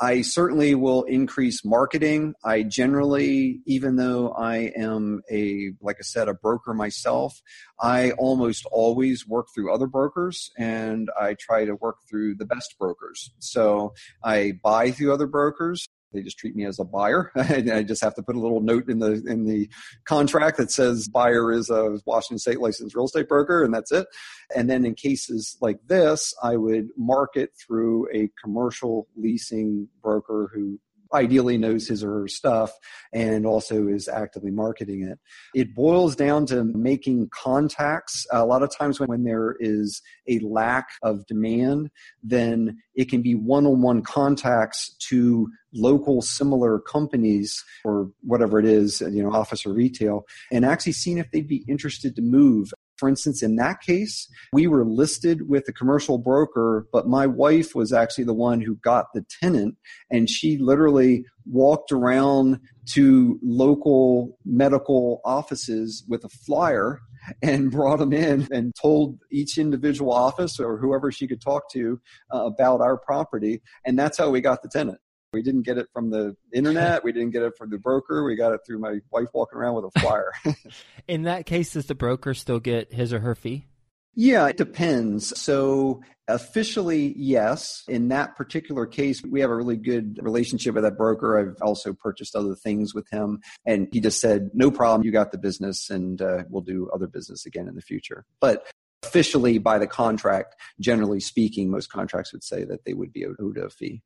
I 0.00 0.22
certainly 0.22 0.74
will 0.74 1.02
increase 1.04 1.64
marketing. 1.64 2.34
I 2.44 2.62
generally, 2.62 3.60
even 3.66 3.96
though 3.96 4.32
I 4.32 4.72
am 4.76 5.22
a, 5.30 5.72
like 5.80 5.96
I 5.98 6.02
said, 6.02 6.28
a 6.28 6.34
broker 6.34 6.74
myself, 6.74 7.40
I 7.80 8.12
almost 8.12 8.66
always 8.72 9.26
work 9.26 9.48
through 9.54 9.72
other 9.72 9.86
brokers 9.86 10.50
and 10.58 11.10
I 11.20 11.36
try 11.38 11.66
to 11.66 11.76
work 11.76 11.98
through 12.08 12.36
the 12.36 12.46
best 12.46 12.74
brokers. 12.78 13.30
So 13.38 13.92
I 14.24 14.54
buy 14.62 14.90
through 14.90 15.12
other 15.12 15.26
brokers. 15.26 15.86
They 16.12 16.22
just 16.22 16.38
treat 16.38 16.56
me 16.56 16.64
as 16.66 16.78
a 16.78 16.84
buyer. 16.84 17.32
I 17.36 17.82
just 17.82 18.02
have 18.02 18.14
to 18.16 18.22
put 18.22 18.36
a 18.36 18.40
little 18.40 18.60
note 18.60 18.88
in 18.88 18.98
the 18.98 19.22
in 19.26 19.44
the 19.44 19.68
contract 20.04 20.58
that 20.58 20.70
says 20.70 21.08
buyer 21.08 21.52
is 21.52 21.70
a 21.70 21.98
Washington 22.06 22.38
State 22.38 22.60
licensed 22.60 22.94
real 22.94 23.06
estate 23.06 23.28
broker, 23.28 23.64
and 23.64 23.72
that's 23.72 23.92
it. 23.92 24.06
And 24.54 24.68
then 24.68 24.84
in 24.84 24.94
cases 24.94 25.56
like 25.60 25.78
this, 25.86 26.34
I 26.42 26.56
would 26.56 26.88
market 26.96 27.50
through 27.64 28.08
a 28.14 28.30
commercial 28.42 29.08
leasing 29.16 29.88
broker 30.02 30.50
who 30.54 30.78
ideally 31.14 31.58
knows 31.58 31.88
his 31.88 32.02
or 32.02 32.20
her 32.20 32.28
stuff 32.28 32.72
and 33.12 33.46
also 33.46 33.88
is 33.88 34.08
actively 34.08 34.50
marketing 34.50 35.02
it. 35.02 35.18
It 35.54 35.74
boils 35.74 36.16
down 36.16 36.46
to 36.46 36.64
making 36.64 37.30
contacts. 37.32 38.26
A 38.32 38.44
lot 38.44 38.62
of 38.62 38.76
times 38.76 38.98
when, 38.98 39.08
when 39.08 39.24
there 39.24 39.56
is 39.60 40.00
a 40.28 40.38
lack 40.40 40.88
of 41.02 41.26
demand, 41.26 41.90
then 42.22 42.78
it 42.94 43.08
can 43.10 43.22
be 43.22 43.34
one 43.34 43.66
on 43.66 43.82
one 43.82 44.02
contacts 44.02 44.94
to 45.08 45.48
local 45.74 46.20
similar 46.20 46.78
companies 46.78 47.64
or 47.84 48.10
whatever 48.22 48.58
it 48.58 48.66
is, 48.66 49.00
you 49.00 49.22
know, 49.22 49.32
office 49.32 49.64
or 49.64 49.72
retail, 49.72 50.24
and 50.50 50.64
actually 50.64 50.92
seeing 50.92 51.18
if 51.18 51.30
they'd 51.30 51.48
be 51.48 51.64
interested 51.68 52.14
to 52.16 52.22
move 52.22 52.72
for 53.02 53.08
instance, 53.08 53.42
in 53.42 53.56
that 53.56 53.80
case, 53.80 54.28
we 54.52 54.68
were 54.68 54.84
listed 54.84 55.48
with 55.48 55.66
a 55.66 55.72
commercial 55.72 56.18
broker, 56.18 56.86
but 56.92 57.08
my 57.08 57.26
wife 57.26 57.74
was 57.74 57.92
actually 57.92 58.22
the 58.22 58.32
one 58.32 58.60
who 58.60 58.76
got 58.76 59.06
the 59.12 59.26
tenant, 59.40 59.76
and 60.08 60.30
she 60.30 60.56
literally 60.56 61.24
walked 61.44 61.90
around 61.90 62.60
to 62.90 63.40
local 63.42 64.38
medical 64.44 65.20
offices 65.24 66.04
with 66.08 66.22
a 66.22 66.28
flyer 66.28 67.00
and 67.42 67.70
brought 67.72 67.98
them 67.98 68.12
in 68.12 68.46
and 68.52 68.72
told 68.80 69.18
each 69.32 69.58
individual 69.58 70.12
office 70.12 70.60
or 70.60 70.78
whoever 70.78 71.10
she 71.10 71.26
could 71.26 71.40
talk 71.40 71.68
to 71.72 72.00
uh, 72.32 72.44
about 72.44 72.80
our 72.80 72.96
property. 72.96 73.62
And 73.84 73.98
that's 73.98 74.16
how 74.16 74.30
we 74.30 74.40
got 74.40 74.62
the 74.62 74.68
tenant. 74.68 74.98
We 75.32 75.42
didn't 75.42 75.62
get 75.62 75.78
it 75.78 75.88
from 75.92 76.10
the 76.10 76.36
internet. 76.52 77.04
We 77.04 77.12
didn't 77.12 77.30
get 77.30 77.42
it 77.42 77.56
from 77.56 77.70
the 77.70 77.78
broker. 77.78 78.24
We 78.24 78.36
got 78.36 78.52
it 78.52 78.60
through 78.66 78.80
my 78.80 78.98
wife 79.10 79.28
walking 79.32 79.58
around 79.58 79.76
with 79.76 79.90
a 79.94 80.00
flyer. 80.00 80.32
In 81.08 81.22
that 81.22 81.46
case, 81.46 81.72
does 81.72 81.86
the 81.86 81.94
broker 81.94 82.34
still 82.34 82.60
get 82.60 82.92
his 82.92 83.12
or 83.12 83.20
her 83.20 83.34
fee? 83.34 83.66
Yeah, 84.14 84.46
it 84.48 84.58
depends. 84.58 85.40
So 85.40 86.02
officially, 86.28 87.14
yes. 87.16 87.82
In 87.88 88.08
that 88.08 88.36
particular 88.36 88.84
case, 88.84 89.22
we 89.22 89.40
have 89.40 89.48
a 89.48 89.56
really 89.56 89.78
good 89.78 90.18
relationship 90.20 90.74
with 90.74 90.84
that 90.84 90.98
broker. 90.98 91.38
I've 91.38 91.62
also 91.62 91.94
purchased 91.94 92.36
other 92.36 92.54
things 92.54 92.94
with 92.94 93.08
him, 93.10 93.40
and 93.64 93.88
he 93.90 94.00
just 94.00 94.20
said, 94.20 94.50
"No 94.52 94.70
problem, 94.70 95.06
you 95.06 95.12
got 95.12 95.32
the 95.32 95.38
business, 95.38 95.88
and 95.88 96.20
uh, 96.20 96.44
we'll 96.50 96.62
do 96.62 96.90
other 96.92 97.06
business 97.06 97.46
again 97.46 97.68
in 97.68 97.74
the 97.74 97.80
future." 97.80 98.26
But 98.38 98.66
officially, 99.02 99.56
by 99.56 99.78
the 99.78 99.86
contract, 99.86 100.56
generally 100.78 101.20
speaking, 101.20 101.70
most 101.70 101.90
contracts 101.90 102.34
would 102.34 102.44
say 102.44 102.64
that 102.64 102.84
they 102.84 102.92
would 102.92 103.14
be 103.14 103.24
owed 103.24 103.56
a 103.56 103.70
fee. 103.70 104.02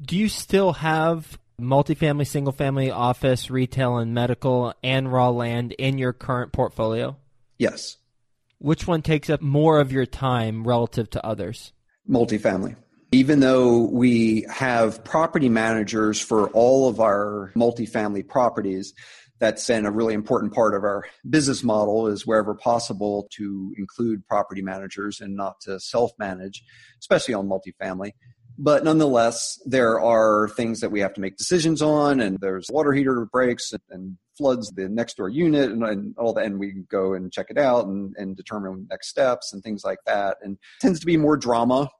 Do 0.00 0.16
you 0.16 0.28
still 0.28 0.72
have 0.74 1.38
multifamily, 1.60 2.26
single 2.26 2.52
family, 2.52 2.90
office, 2.90 3.50
retail, 3.50 3.98
and 3.98 4.14
medical 4.14 4.74
and 4.82 5.12
raw 5.12 5.30
land 5.30 5.72
in 5.72 5.98
your 5.98 6.12
current 6.12 6.52
portfolio? 6.52 7.16
Yes. 7.58 7.98
Which 8.58 8.86
one 8.86 9.02
takes 9.02 9.28
up 9.28 9.42
more 9.42 9.80
of 9.80 9.92
your 9.92 10.06
time 10.06 10.66
relative 10.66 11.10
to 11.10 11.24
others? 11.26 11.72
Multifamily. 12.08 12.76
Even 13.12 13.40
though 13.40 13.82
we 13.82 14.46
have 14.48 15.04
property 15.04 15.50
managers 15.50 16.18
for 16.20 16.48
all 16.50 16.88
of 16.88 16.98
our 16.98 17.52
multifamily 17.54 18.26
properties, 18.26 18.94
that's 19.38 19.66
been 19.66 19.84
a 19.84 19.90
really 19.90 20.14
important 20.14 20.54
part 20.54 20.74
of 20.74 20.84
our 20.84 21.04
business 21.28 21.62
model 21.62 22.06
is 22.06 22.26
wherever 22.26 22.54
possible 22.54 23.28
to 23.32 23.74
include 23.76 24.24
property 24.26 24.62
managers 24.62 25.20
and 25.20 25.34
not 25.34 25.60
to 25.60 25.80
self 25.80 26.12
manage, 26.18 26.62
especially 27.00 27.34
on 27.34 27.48
multifamily. 27.48 28.12
But 28.64 28.84
nonetheless, 28.84 29.60
there 29.66 30.00
are 30.00 30.48
things 30.50 30.78
that 30.80 30.92
we 30.92 31.00
have 31.00 31.14
to 31.14 31.20
make 31.20 31.36
decisions 31.36 31.82
on, 31.82 32.20
and 32.20 32.38
there's 32.40 32.68
water 32.70 32.92
heater 32.92 33.26
breaks 33.32 33.72
and 33.90 34.16
floods 34.38 34.70
the 34.70 34.88
next 34.88 35.16
door 35.16 35.28
unit 35.28 35.72
and, 35.72 35.82
and 35.82 36.14
all 36.16 36.32
that. 36.34 36.44
And 36.44 36.60
we 36.60 36.84
go 36.88 37.12
and 37.12 37.32
check 37.32 37.46
it 37.50 37.58
out 37.58 37.86
and, 37.86 38.14
and 38.16 38.36
determine 38.36 38.86
next 38.88 39.08
steps 39.08 39.52
and 39.52 39.64
things 39.64 39.82
like 39.84 39.98
that. 40.06 40.36
And 40.42 40.58
tends 40.80 41.00
to 41.00 41.06
be 41.06 41.16
more 41.16 41.36
drama 41.36 41.90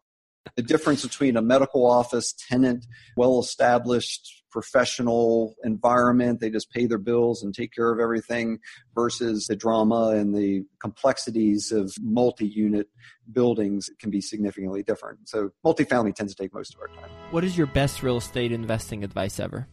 the 0.56 0.62
difference 0.62 1.02
between 1.02 1.36
a 1.36 1.42
medical 1.42 1.84
office 1.84 2.32
tenant, 2.48 2.86
well 3.16 3.40
established 3.40 4.41
professional 4.52 5.54
environment, 5.64 6.40
they 6.40 6.50
just 6.50 6.70
pay 6.70 6.86
their 6.86 6.98
bills 6.98 7.42
and 7.42 7.54
take 7.54 7.72
care 7.72 7.90
of 7.90 7.98
everything, 7.98 8.58
versus 8.94 9.46
the 9.46 9.56
drama 9.56 10.10
and 10.10 10.34
the 10.34 10.64
complexities 10.80 11.72
of 11.72 11.92
multi 12.00 12.46
unit 12.46 12.88
buildings 13.32 13.90
can 13.98 14.10
be 14.10 14.20
significantly 14.20 14.82
different. 14.82 15.28
So, 15.28 15.50
multifamily 15.64 16.14
tends 16.14 16.34
to 16.34 16.42
take 16.42 16.54
most 16.54 16.74
of 16.74 16.80
our 16.80 16.88
time. 16.88 17.10
What 17.30 17.44
is 17.44 17.56
your 17.56 17.66
best 17.66 18.02
real 18.02 18.18
estate 18.18 18.52
investing 18.52 19.02
advice 19.02 19.40
ever? 19.40 19.66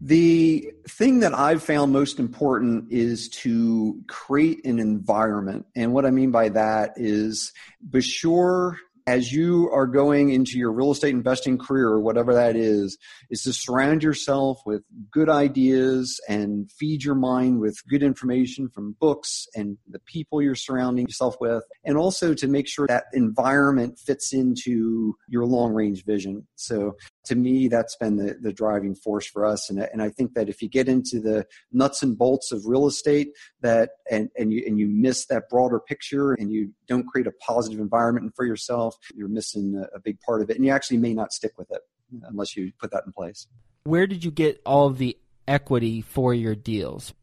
The 0.00 0.72
thing 0.88 1.20
that 1.20 1.32
I've 1.32 1.62
found 1.62 1.92
most 1.92 2.18
important 2.18 2.92
is 2.92 3.30
to 3.30 4.02
create 4.08 4.64
an 4.66 4.78
environment. 4.78 5.64
And 5.74 5.94
what 5.94 6.04
I 6.04 6.10
mean 6.10 6.30
by 6.30 6.50
that 6.50 6.92
is 6.96 7.52
be 7.88 8.02
sure 8.02 8.78
as 9.06 9.32
you 9.32 9.70
are 9.72 9.86
going 9.86 10.30
into 10.30 10.58
your 10.58 10.72
real 10.72 10.90
estate 10.90 11.14
investing 11.14 11.56
career 11.56 11.88
or 11.88 12.00
whatever 12.00 12.34
that 12.34 12.56
is 12.56 12.98
is 13.30 13.42
to 13.42 13.52
surround 13.52 14.02
yourself 14.02 14.58
with 14.66 14.82
good 15.10 15.28
ideas 15.28 16.20
and 16.28 16.70
feed 16.72 17.04
your 17.04 17.14
mind 17.14 17.60
with 17.60 17.76
good 17.88 18.02
information 18.02 18.68
from 18.68 18.96
books 19.00 19.46
and 19.54 19.78
the 19.88 20.00
people 20.00 20.42
you're 20.42 20.54
surrounding 20.54 21.06
yourself 21.06 21.36
with 21.40 21.62
and 21.84 21.96
also 21.96 22.34
to 22.34 22.48
make 22.48 22.68
sure 22.68 22.86
that 22.86 23.04
environment 23.12 23.98
fits 23.98 24.32
into 24.32 25.14
your 25.28 25.44
long 25.44 25.72
range 25.72 26.04
vision. 26.04 26.46
So 26.56 26.96
to 27.26 27.34
me, 27.34 27.68
that's 27.68 27.96
been 27.96 28.16
the, 28.16 28.36
the 28.40 28.52
driving 28.52 28.94
force 28.94 29.26
for 29.26 29.44
us. 29.44 29.68
And, 29.70 29.78
and 29.78 30.02
I 30.02 30.10
think 30.10 30.34
that 30.34 30.48
if 30.48 30.62
you 30.62 30.68
get 30.68 30.88
into 30.88 31.20
the 31.20 31.46
nuts 31.72 32.02
and 32.02 32.16
bolts 32.16 32.52
of 32.52 32.66
real 32.66 32.86
estate 32.86 33.28
that 33.60 33.90
and, 34.10 34.30
and 34.38 34.52
you 34.52 34.64
and 34.66 34.78
you 34.78 34.88
miss 34.88 35.26
that 35.26 35.48
broader 35.48 35.78
picture 35.80 36.32
and 36.32 36.50
you 36.50 36.72
don't 36.86 37.06
create 37.06 37.26
a 37.26 37.32
positive 37.32 37.80
environment 37.80 38.32
for 38.34 38.44
yourself, 38.44 38.96
you're 39.14 39.28
missing 39.28 39.76
a, 39.76 39.96
a 39.96 40.00
big 40.00 40.20
part 40.20 40.42
of 40.42 40.50
it. 40.50 40.56
And 40.56 40.64
you 40.64 40.72
actually 40.72 40.98
may 40.98 41.14
not 41.14 41.32
stick 41.32 41.52
with 41.58 41.70
it 41.70 41.82
unless 42.24 42.56
you 42.56 42.72
put 42.80 42.90
that 42.92 43.04
in 43.06 43.12
place. 43.12 43.46
Where 43.84 44.06
did 44.06 44.24
you 44.24 44.30
get 44.30 44.60
all 44.64 44.86
of 44.86 44.98
the 44.98 45.16
equity 45.46 46.00
for 46.00 46.34
your 46.34 46.54
deals? 46.54 47.14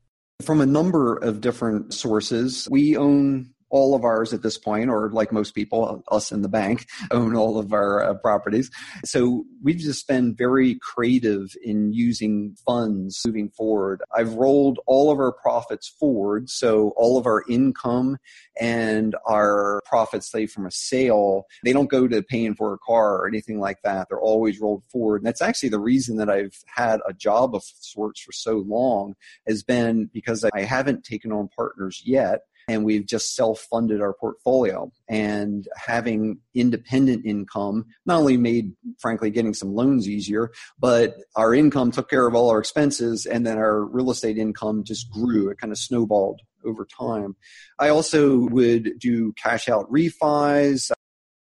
From 0.41 0.61
a 0.61 0.65
number 0.65 1.15
of 1.15 1.41
different 1.41 1.93
sources. 1.93 2.67
We 2.69 2.97
own 2.97 3.52
all 3.73 3.95
of 3.95 4.03
ours 4.05 4.33
at 4.33 4.43
this 4.43 4.59
point, 4.59 4.87
or 4.87 5.09
like 5.09 5.31
most 5.31 5.55
people, 5.55 6.03
us 6.11 6.31
in 6.31 6.43
the 6.43 6.47
bank 6.47 6.85
own 7.11 7.35
all 7.35 7.57
of 7.57 7.73
our 7.73 8.03
uh, 8.03 8.13
properties. 8.13 8.69
So 9.03 9.45
we've 9.63 9.79
just 9.79 10.07
been 10.07 10.35
very 10.35 10.75
creative 10.75 11.55
in 11.63 11.91
using 11.91 12.55
funds 12.67 13.19
moving 13.25 13.49
forward. 13.49 14.03
I've 14.15 14.35
rolled 14.35 14.79
all 14.85 15.09
of 15.09 15.17
our 15.17 15.31
profits 15.31 15.87
forward. 15.87 16.51
So 16.51 16.93
all 16.95 17.17
of 17.17 17.25
our 17.25 17.43
income 17.49 18.17
and 18.61 19.15
our 19.27 19.81
profits, 19.85 20.31
say 20.31 20.45
from 20.45 20.67
a 20.67 20.71
sale, 20.71 21.45
they 21.63 21.73
don't 21.73 21.89
go 21.89 22.07
to 22.07 22.21
paying 22.21 22.53
for 22.53 22.73
a 22.73 22.77
car 22.77 23.17
or 23.17 23.27
anything 23.27 23.59
like 23.59 23.81
that. 23.83 24.07
They're 24.07 24.21
always 24.21 24.61
rolled 24.61 24.83
forward. 24.91 25.21
And 25.21 25.25
that's 25.25 25.41
actually 25.41 25.69
the 25.69 25.79
reason 25.79 26.17
that 26.17 26.29
I've 26.29 26.59
had 26.67 26.99
a 27.07 27.13
job 27.13 27.55
of 27.55 27.63
sorts 27.63 28.21
for 28.21 28.33
so 28.33 28.57
long 28.67 29.15
has 29.47 29.63
been 29.63 30.11
because 30.13 30.45
I 30.53 30.61
haven't 30.61 31.03
taken 31.03 31.31
on 31.31 31.49
partners 31.55 32.03
yet 32.05 32.41
and 32.67 32.83
we've 32.85 33.05
just 33.05 33.35
self-funded 33.35 34.01
our 34.01 34.13
portfolio. 34.13 34.91
And 35.09 35.67
having 35.75 36.39
independent 36.53 37.25
income 37.25 37.85
not 38.05 38.19
only 38.19 38.37
made 38.37 38.73
frankly 38.99 39.31
getting 39.31 39.53
some 39.53 39.73
loans 39.73 40.07
easier 40.07 40.51
but 40.79 41.15
our 41.35 41.53
income 41.53 41.91
took 41.91 42.09
care 42.09 42.27
of 42.27 42.35
all 42.35 42.49
our 42.49 42.59
expenses 42.59 43.25
and 43.25 43.45
then 43.45 43.57
our 43.57 43.83
real 43.85 44.11
estate 44.11 44.37
income 44.37 44.83
just 44.83 45.09
grew. 45.11 45.49
It 45.49 45.57
kind 45.57 45.71
of 45.71 45.77
snowballed 45.77 46.41
over 46.65 46.85
time. 46.85 47.35
I 47.79 47.89
also 47.89 48.37
would 48.49 48.99
do 48.99 49.33
cash 49.33 49.67
out 49.67 49.91
refis 49.91 50.91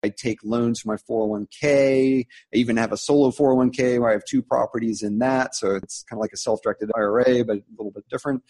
I 0.03 0.09
take 0.09 0.39
loans 0.43 0.81
for 0.81 0.89
my 0.89 0.95
401k. 0.95 2.21
I 2.21 2.57
even 2.57 2.77
have 2.77 2.91
a 2.91 2.97
solo 2.97 3.31
401k 3.31 3.99
where 3.99 4.09
I 4.09 4.13
have 4.13 4.25
two 4.25 4.41
properties 4.41 5.03
in 5.03 5.19
that. 5.19 5.55
So 5.55 5.75
it's 5.75 6.03
kind 6.09 6.17
of 6.17 6.21
like 6.21 6.33
a 6.33 6.37
self 6.37 6.61
directed 6.61 6.91
IRA, 6.95 7.43
but 7.43 7.57
a 7.57 7.63
little 7.77 7.91
bit 7.91 8.07
different 8.09 8.43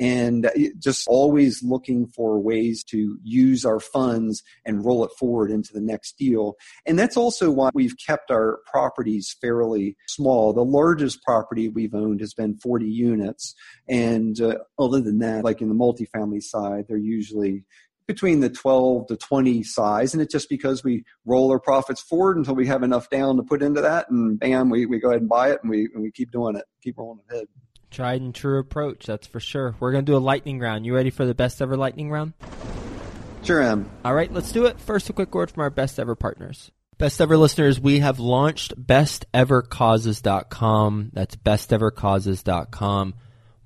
and 0.00 0.50
just 0.78 1.06
always 1.06 1.62
looking 1.62 2.06
for 2.06 2.38
ways 2.38 2.82
to 2.84 3.18
use 3.22 3.64
our 3.64 3.80
funds 3.80 4.42
and 4.64 4.84
roll 4.84 5.04
it 5.04 5.10
forward 5.18 5.50
into 5.50 5.72
the 5.72 5.80
next 5.80 6.16
deal. 6.18 6.56
And 6.86 6.98
that's 6.98 7.16
also 7.16 7.50
why 7.50 7.70
we've 7.74 7.96
kept 8.04 8.30
our 8.30 8.60
properties 8.70 9.36
fairly 9.40 9.96
small. 10.08 10.52
The 10.52 10.64
largest 10.64 11.22
property 11.22 11.68
we've 11.68 11.94
owned 11.94 12.20
has 12.20 12.34
been 12.34 12.56
40 12.56 12.86
units. 12.86 13.54
And 13.88 14.40
uh, 14.40 14.58
other 14.78 15.00
than 15.00 15.18
that, 15.18 15.44
like 15.44 15.60
in 15.60 15.68
the 15.68 15.74
multifamily 15.74 16.42
side, 16.42 16.86
they're 16.88 16.96
usually 16.96 17.64
between 18.06 18.40
the 18.40 18.50
12 18.50 19.08
to 19.08 19.16
20 19.16 19.62
size. 19.62 20.14
And 20.14 20.22
it's 20.22 20.32
just 20.32 20.48
because 20.48 20.84
we 20.84 21.04
roll 21.24 21.50
our 21.50 21.60
profits 21.60 22.00
forward 22.00 22.36
until 22.36 22.54
we 22.54 22.66
have 22.66 22.82
enough 22.82 23.08
down 23.10 23.36
to 23.36 23.42
put 23.42 23.62
into 23.62 23.80
that. 23.80 24.10
And 24.10 24.38
bam, 24.38 24.70
we, 24.70 24.86
we 24.86 24.98
go 24.98 25.10
ahead 25.10 25.20
and 25.20 25.28
buy 25.28 25.50
it 25.50 25.60
and 25.62 25.70
we, 25.70 25.88
and 25.94 26.02
we 26.02 26.10
keep 26.10 26.30
doing 26.30 26.56
it, 26.56 26.64
keep 26.82 26.98
rolling 26.98 27.20
ahead. 27.30 27.46
Tried 27.90 28.22
and 28.22 28.34
true 28.34 28.58
approach, 28.58 29.04
that's 29.04 29.26
for 29.26 29.40
sure. 29.40 29.74
We're 29.78 29.92
going 29.92 30.06
to 30.06 30.10
do 30.10 30.16
a 30.16 30.18
lightning 30.18 30.58
round. 30.58 30.86
You 30.86 30.94
ready 30.94 31.10
for 31.10 31.26
the 31.26 31.34
best 31.34 31.60
ever 31.60 31.76
lightning 31.76 32.10
round? 32.10 32.32
Sure 33.42 33.60
am. 33.60 33.90
All 34.04 34.14
right, 34.14 34.32
let's 34.32 34.52
do 34.52 34.66
it. 34.66 34.78
First, 34.80 35.10
a 35.10 35.12
quick 35.12 35.34
word 35.34 35.50
from 35.50 35.62
our 35.62 35.70
best 35.70 36.00
ever 36.00 36.14
partners. 36.14 36.70
Best 36.96 37.20
ever 37.20 37.36
listeners, 37.36 37.80
we 37.80 37.98
have 37.98 38.20
launched 38.20 38.80
bestevercauses.com. 38.80 41.10
That's 41.12 41.36
bestevercauses.com. 41.36 43.14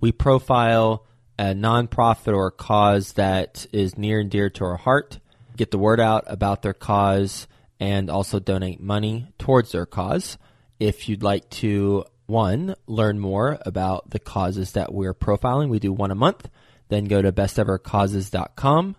We 0.01 0.13
profile 0.13 1.07
a 1.39 1.55
nonprofit 1.55 2.35
or 2.35 2.49
a 2.49 2.53
cause 2.53 3.13
that 3.15 3.67
is 3.73 3.99
near 3.99 4.21
and 4.21 4.31
dear 4.31 4.51
to 4.51 4.65
our 4.65 4.77
heart, 4.77 5.19
get 5.57 5.71
the 5.71 5.79
word 5.79 6.01
out 6.01 6.25
about 6.27 6.63
their 6.63 6.75
cause, 6.75 7.47
and 7.79 8.11
also 8.11 8.39
donate 8.39 8.81
money 8.81 9.27
towards 9.39 9.73
their 9.73 9.87
cause. 9.87 10.39
If 10.79 11.09
you'd 11.09 11.23
like 11.23 11.49
to, 11.51 12.05
one, 12.27 12.75
learn 12.87 13.19
more 13.19 13.59
about 13.63 14.11
the 14.11 14.19
causes 14.19 14.73
that 14.73 14.93
we're 14.93 15.15
profiling, 15.15 15.69
we 15.69 15.79
do 15.79 15.93
one 15.93 16.11
a 16.11 16.15
month, 16.15 16.49
then 16.89 17.05
go 17.05 17.21
to 17.21 17.33
bestevercauses.com. 17.33 18.97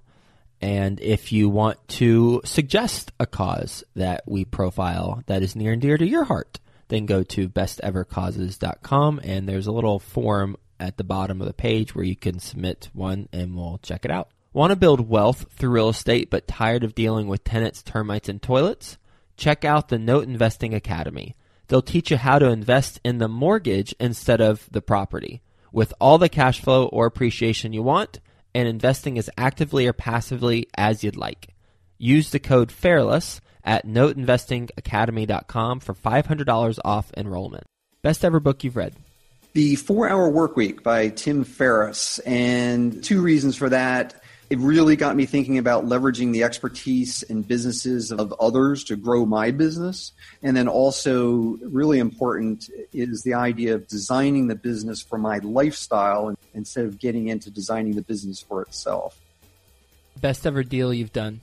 And 0.59 0.99
if 0.99 1.31
you 1.31 1.49
want 1.49 1.87
to 1.89 2.41
suggest 2.43 3.11
a 3.19 3.27
cause 3.27 3.83
that 3.95 4.23
we 4.25 4.43
profile 4.43 5.21
that 5.27 5.43
is 5.43 5.55
near 5.55 5.73
and 5.73 5.81
dear 5.81 5.97
to 5.97 6.07
your 6.07 6.23
heart, 6.23 6.59
then 6.87 7.05
go 7.05 7.21
to 7.21 7.49
bestevercauses.com 7.49 9.21
and 9.23 9.47
there's 9.47 9.67
a 9.67 9.71
little 9.71 9.99
form 9.99 10.57
at 10.79 10.97
the 10.97 11.03
bottom 11.03 11.41
of 11.41 11.47
the 11.47 11.53
page 11.53 11.93
where 11.93 12.05
you 12.05 12.15
can 12.15 12.39
submit 12.39 12.89
one 12.93 13.29
and 13.31 13.55
we'll 13.55 13.79
check 13.83 14.05
it 14.05 14.11
out. 14.11 14.29
Want 14.53 14.71
to 14.71 14.75
build 14.75 15.09
wealth 15.09 15.45
through 15.51 15.69
real 15.69 15.89
estate 15.89 16.29
but 16.29 16.47
tired 16.47 16.83
of 16.83 16.95
dealing 16.95 17.27
with 17.27 17.43
tenants, 17.43 17.83
termites, 17.83 18.29
and 18.29 18.41
toilets? 18.41 18.97
Check 19.35 19.63
out 19.63 19.89
the 19.89 19.99
Note 19.99 20.27
Investing 20.27 20.73
Academy. 20.73 21.35
They'll 21.67 21.81
teach 21.81 22.11
you 22.11 22.17
how 22.17 22.39
to 22.39 22.49
invest 22.49 22.99
in 23.03 23.17
the 23.17 23.27
mortgage 23.27 23.93
instead 23.99 24.41
of 24.41 24.67
the 24.71 24.81
property 24.81 25.41
with 25.71 25.93
all 25.99 26.17
the 26.17 26.29
cash 26.29 26.61
flow 26.61 26.87
or 26.87 27.05
appreciation 27.05 27.73
you 27.73 27.83
want 27.83 28.19
and 28.55 28.67
investing 28.67 29.17
as 29.17 29.29
actively 29.37 29.85
or 29.85 29.93
passively 29.93 30.67
as 30.75 31.03
you'd 31.03 31.15
like. 31.15 31.53
Use 31.97 32.31
the 32.31 32.39
code 32.39 32.71
FAIRLESS 32.71 33.41
at 33.63 33.85
noteinvestingacademy.com 33.85 35.79
for 35.81 35.93
$500 35.93 36.79
off 36.85 37.11
enrollment. 37.17 37.65
Best 38.01 38.23
ever 38.23 38.39
book 38.39 38.63
you've 38.63 38.77
read? 38.77 38.95
The 39.53 39.75
Four 39.75 40.09
Hour 40.09 40.29
Work 40.29 40.55
Week 40.55 40.83
by 40.83 41.09
Tim 41.09 41.43
Ferriss. 41.43 42.19
And 42.19 43.03
two 43.03 43.21
reasons 43.21 43.55
for 43.55 43.69
that. 43.69 44.21
It 44.49 44.59
really 44.59 44.95
got 44.95 45.15
me 45.17 45.25
thinking 45.25 45.57
about 45.57 45.85
leveraging 45.85 46.31
the 46.31 46.43
expertise 46.43 47.21
and 47.23 47.45
businesses 47.45 48.13
of 48.13 48.33
others 48.39 48.85
to 48.85 48.95
grow 48.95 49.25
my 49.25 49.51
business. 49.51 50.13
And 50.41 50.55
then 50.55 50.69
also, 50.69 51.57
really 51.61 51.99
important 51.99 52.69
is 52.93 53.23
the 53.23 53.33
idea 53.33 53.75
of 53.75 53.87
designing 53.87 54.47
the 54.47 54.55
business 54.55 55.01
for 55.01 55.17
my 55.17 55.39
lifestyle 55.39 56.33
instead 56.53 56.85
of 56.85 56.97
getting 56.97 57.27
into 57.27 57.51
designing 57.51 57.95
the 57.95 58.01
business 58.03 58.39
for 58.39 58.61
itself. 58.61 59.19
Best 60.21 60.47
ever 60.47 60.63
deal 60.63 60.93
you've 60.93 61.13
done? 61.13 61.41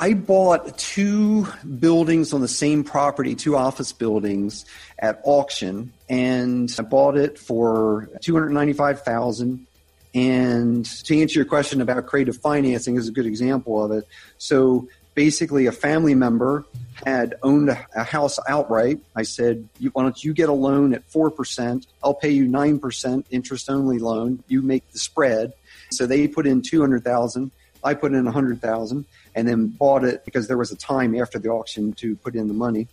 I 0.00 0.14
bought 0.14 0.78
two 0.78 1.46
buildings 1.78 2.32
on 2.32 2.40
the 2.40 2.48
same 2.48 2.84
property, 2.84 3.34
two 3.34 3.54
office 3.54 3.92
buildings 3.92 4.64
at 4.98 5.20
auction, 5.24 5.92
and 6.08 6.74
I 6.78 6.82
bought 6.82 7.18
it 7.18 7.38
for 7.38 8.08
two 8.22 8.32
hundred 8.32 8.52
ninety-five 8.52 9.02
thousand. 9.02 9.66
And 10.14 10.86
to 11.04 11.20
answer 11.20 11.38
your 11.38 11.44
question 11.44 11.82
about 11.82 12.06
creative 12.06 12.38
financing 12.38 12.96
is 12.96 13.08
a 13.08 13.12
good 13.12 13.26
example 13.26 13.84
of 13.84 13.92
it. 13.92 14.08
So 14.38 14.88
basically, 15.14 15.66
a 15.66 15.72
family 15.72 16.14
member 16.14 16.64
had 17.04 17.34
owned 17.42 17.68
a 17.68 18.02
house 18.02 18.38
outright. 18.48 19.00
I 19.14 19.24
said, 19.24 19.68
"Why 19.92 20.02
don't 20.02 20.24
you 20.24 20.32
get 20.32 20.48
a 20.48 20.54
loan 20.54 20.94
at 20.94 21.04
four 21.10 21.30
percent? 21.30 21.86
I'll 22.02 22.14
pay 22.14 22.30
you 22.30 22.48
nine 22.48 22.78
percent 22.78 23.26
interest 23.30 23.68
only 23.68 23.98
loan. 23.98 24.42
You 24.48 24.62
make 24.62 24.90
the 24.92 24.98
spread." 24.98 25.52
So 25.90 26.06
they 26.06 26.26
put 26.26 26.46
in 26.46 26.62
two 26.62 26.80
hundred 26.80 27.04
thousand. 27.04 27.50
I 27.84 27.94
put 27.94 28.12
in 28.12 28.26
a 28.26 28.32
hundred 28.32 28.62
thousand 28.62 29.04
and 29.34 29.46
then 29.46 29.68
bought 29.68 30.04
it 30.04 30.24
because 30.24 30.48
there 30.48 30.58
was 30.58 30.72
a 30.72 30.76
time 30.76 31.14
after 31.14 31.38
the 31.38 31.48
auction 31.48 31.92
to 31.94 32.16
put 32.16 32.34
in 32.34 32.48
the 32.48 32.54
money. 32.54 32.88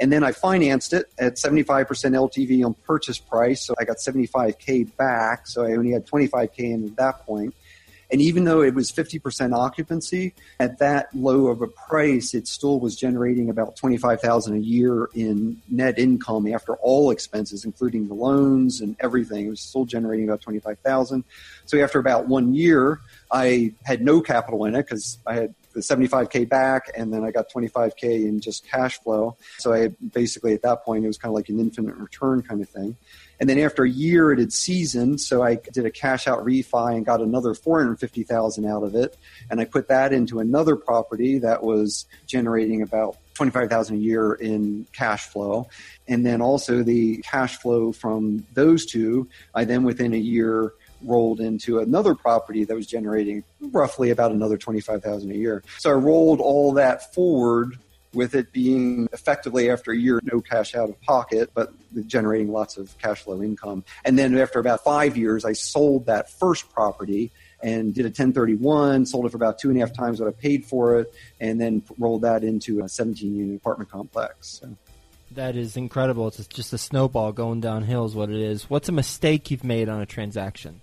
And 0.00 0.12
then 0.12 0.24
I 0.24 0.32
financed 0.32 0.92
it 0.92 1.06
at 1.18 1.34
75% 1.34 1.86
LTV 1.86 2.64
on 2.64 2.74
purchase 2.74 3.18
price. 3.18 3.64
So 3.64 3.74
I 3.78 3.84
got 3.84 3.98
75K 3.98 4.96
back. 4.96 5.46
So 5.46 5.64
I 5.64 5.72
only 5.72 5.92
had 5.92 6.06
25K 6.06 6.58
in 6.58 6.84
at 6.86 6.96
that 6.96 7.26
point. 7.26 7.54
And 8.12 8.20
even 8.20 8.44
though 8.44 8.60
it 8.60 8.74
was 8.74 8.92
50% 8.92 9.54
occupancy 9.56 10.34
at 10.60 10.78
that 10.80 11.08
low 11.14 11.46
of 11.46 11.62
a 11.62 11.66
price, 11.66 12.34
it 12.34 12.46
still 12.46 12.78
was 12.78 12.94
generating 12.94 13.48
about 13.48 13.76
25,000 13.76 14.54
a 14.54 14.58
year 14.58 15.08
in 15.14 15.62
net 15.70 15.98
income 15.98 16.46
after 16.46 16.74
all 16.74 17.10
expenses, 17.10 17.64
including 17.64 18.08
the 18.08 18.14
loans 18.14 18.82
and 18.82 18.96
everything. 19.00 19.46
It 19.46 19.50
was 19.50 19.60
still 19.62 19.86
generating 19.86 20.28
about 20.28 20.42
25,000. 20.42 21.24
So 21.64 21.82
after 21.82 21.98
about 21.98 22.28
one 22.28 22.52
year, 22.52 23.00
I 23.30 23.72
had 23.84 24.02
no 24.02 24.20
capital 24.20 24.66
in 24.66 24.74
it 24.74 24.82
because 24.82 25.16
I 25.26 25.34
had 25.34 25.54
75k 25.80 26.48
back 26.48 26.90
and 26.96 27.12
then 27.12 27.24
I 27.24 27.30
got 27.30 27.50
25k 27.50 28.02
in 28.02 28.40
just 28.40 28.68
cash 28.68 29.00
flow. 29.00 29.36
So 29.58 29.72
I 29.72 29.88
basically 30.12 30.54
at 30.54 30.62
that 30.62 30.84
point 30.84 31.04
it 31.04 31.08
was 31.08 31.18
kind 31.18 31.30
of 31.30 31.34
like 31.34 31.48
an 31.48 31.60
infinite 31.60 31.94
return 31.96 32.42
kind 32.42 32.60
of 32.60 32.68
thing. 32.68 32.96
And 33.40 33.48
then 33.48 33.58
after 33.58 33.84
a 33.84 33.90
year 33.90 34.32
it 34.32 34.38
had 34.38 34.52
seasoned, 34.52 35.20
so 35.20 35.42
I 35.42 35.56
did 35.56 35.84
a 35.84 35.90
cash 35.90 36.28
out 36.28 36.44
refi 36.44 36.96
and 36.96 37.04
got 37.04 37.20
another 37.20 37.54
450,000 37.54 38.66
out 38.66 38.82
of 38.82 38.94
it 38.94 39.16
and 39.50 39.60
I 39.60 39.64
put 39.64 39.88
that 39.88 40.12
into 40.12 40.40
another 40.40 40.76
property 40.76 41.38
that 41.38 41.62
was 41.62 42.06
generating 42.26 42.82
about 42.82 43.16
25,000 43.34 43.96
a 43.96 43.98
year 43.98 44.34
in 44.34 44.86
cash 44.92 45.26
flow. 45.26 45.68
And 46.06 46.24
then 46.24 46.42
also 46.42 46.82
the 46.82 47.18
cash 47.18 47.56
flow 47.56 47.92
from 47.92 48.46
those 48.54 48.84
two, 48.86 49.28
I 49.54 49.64
then 49.64 49.84
within 49.84 50.12
a 50.12 50.18
year 50.18 50.74
rolled 51.04 51.40
into 51.40 51.80
another 51.80 52.14
property 52.14 52.64
that 52.64 52.74
was 52.74 52.86
generating 52.86 53.44
roughly 53.60 54.10
about 54.10 54.32
another 54.32 54.56
25,000 54.56 55.30
a 55.30 55.34
year. 55.34 55.62
So 55.78 55.90
I 55.90 55.94
rolled 55.94 56.40
all 56.40 56.72
that 56.74 57.14
forward 57.14 57.78
with 58.14 58.34
it 58.34 58.52
being 58.52 59.08
effectively 59.12 59.70
after 59.70 59.92
a 59.92 59.96
year 59.96 60.20
no 60.24 60.40
cash 60.40 60.74
out 60.74 60.88
of 60.88 61.00
pocket 61.02 61.50
but 61.54 61.72
generating 62.06 62.50
lots 62.50 62.76
of 62.76 62.96
cash 62.98 63.22
flow 63.22 63.42
income 63.42 63.84
and 64.04 64.18
then 64.18 64.36
after 64.38 64.58
about 64.58 64.82
five 64.84 65.16
years 65.16 65.44
i 65.44 65.52
sold 65.52 66.06
that 66.06 66.30
first 66.30 66.70
property 66.72 67.30
and 67.62 67.94
did 67.94 68.04
a 68.04 68.08
1031 68.08 69.06
sold 69.06 69.26
it 69.26 69.30
for 69.30 69.36
about 69.36 69.58
two 69.58 69.70
and 69.70 69.78
a 69.78 69.80
half 69.80 69.94
times 69.94 70.20
what 70.20 70.28
i 70.28 70.32
paid 70.32 70.64
for 70.64 70.98
it 70.98 71.12
and 71.40 71.60
then 71.60 71.82
rolled 71.98 72.22
that 72.22 72.44
into 72.44 72.80
a 72.80 72.88
17 72.88 73.34
unit 73.34 73.56
apartment 73.56 73.90
complex 73.90 74.60
so. 74.60 74.76
that 75.32 75.56
is 75.56 75.76
incredible 75.76 76.28
it's 76.28 76.46
just 76.46 76.72
a 76.72 76.78
snowball 76.78 77.32
going 77.32 77.60
downhill 77.60 78.04
is 78.04 78.14
what 78.14 78.30
it 78.30 78.40
is 78.40 78.68
what's 78.68 78.88
a 78.88 78.92
mistake 78.92 79.50
you've 79.50 79.64
made 79.64 79.88
on 79.88 80.00
a 80.00 80.06
transaction 80.06 80.80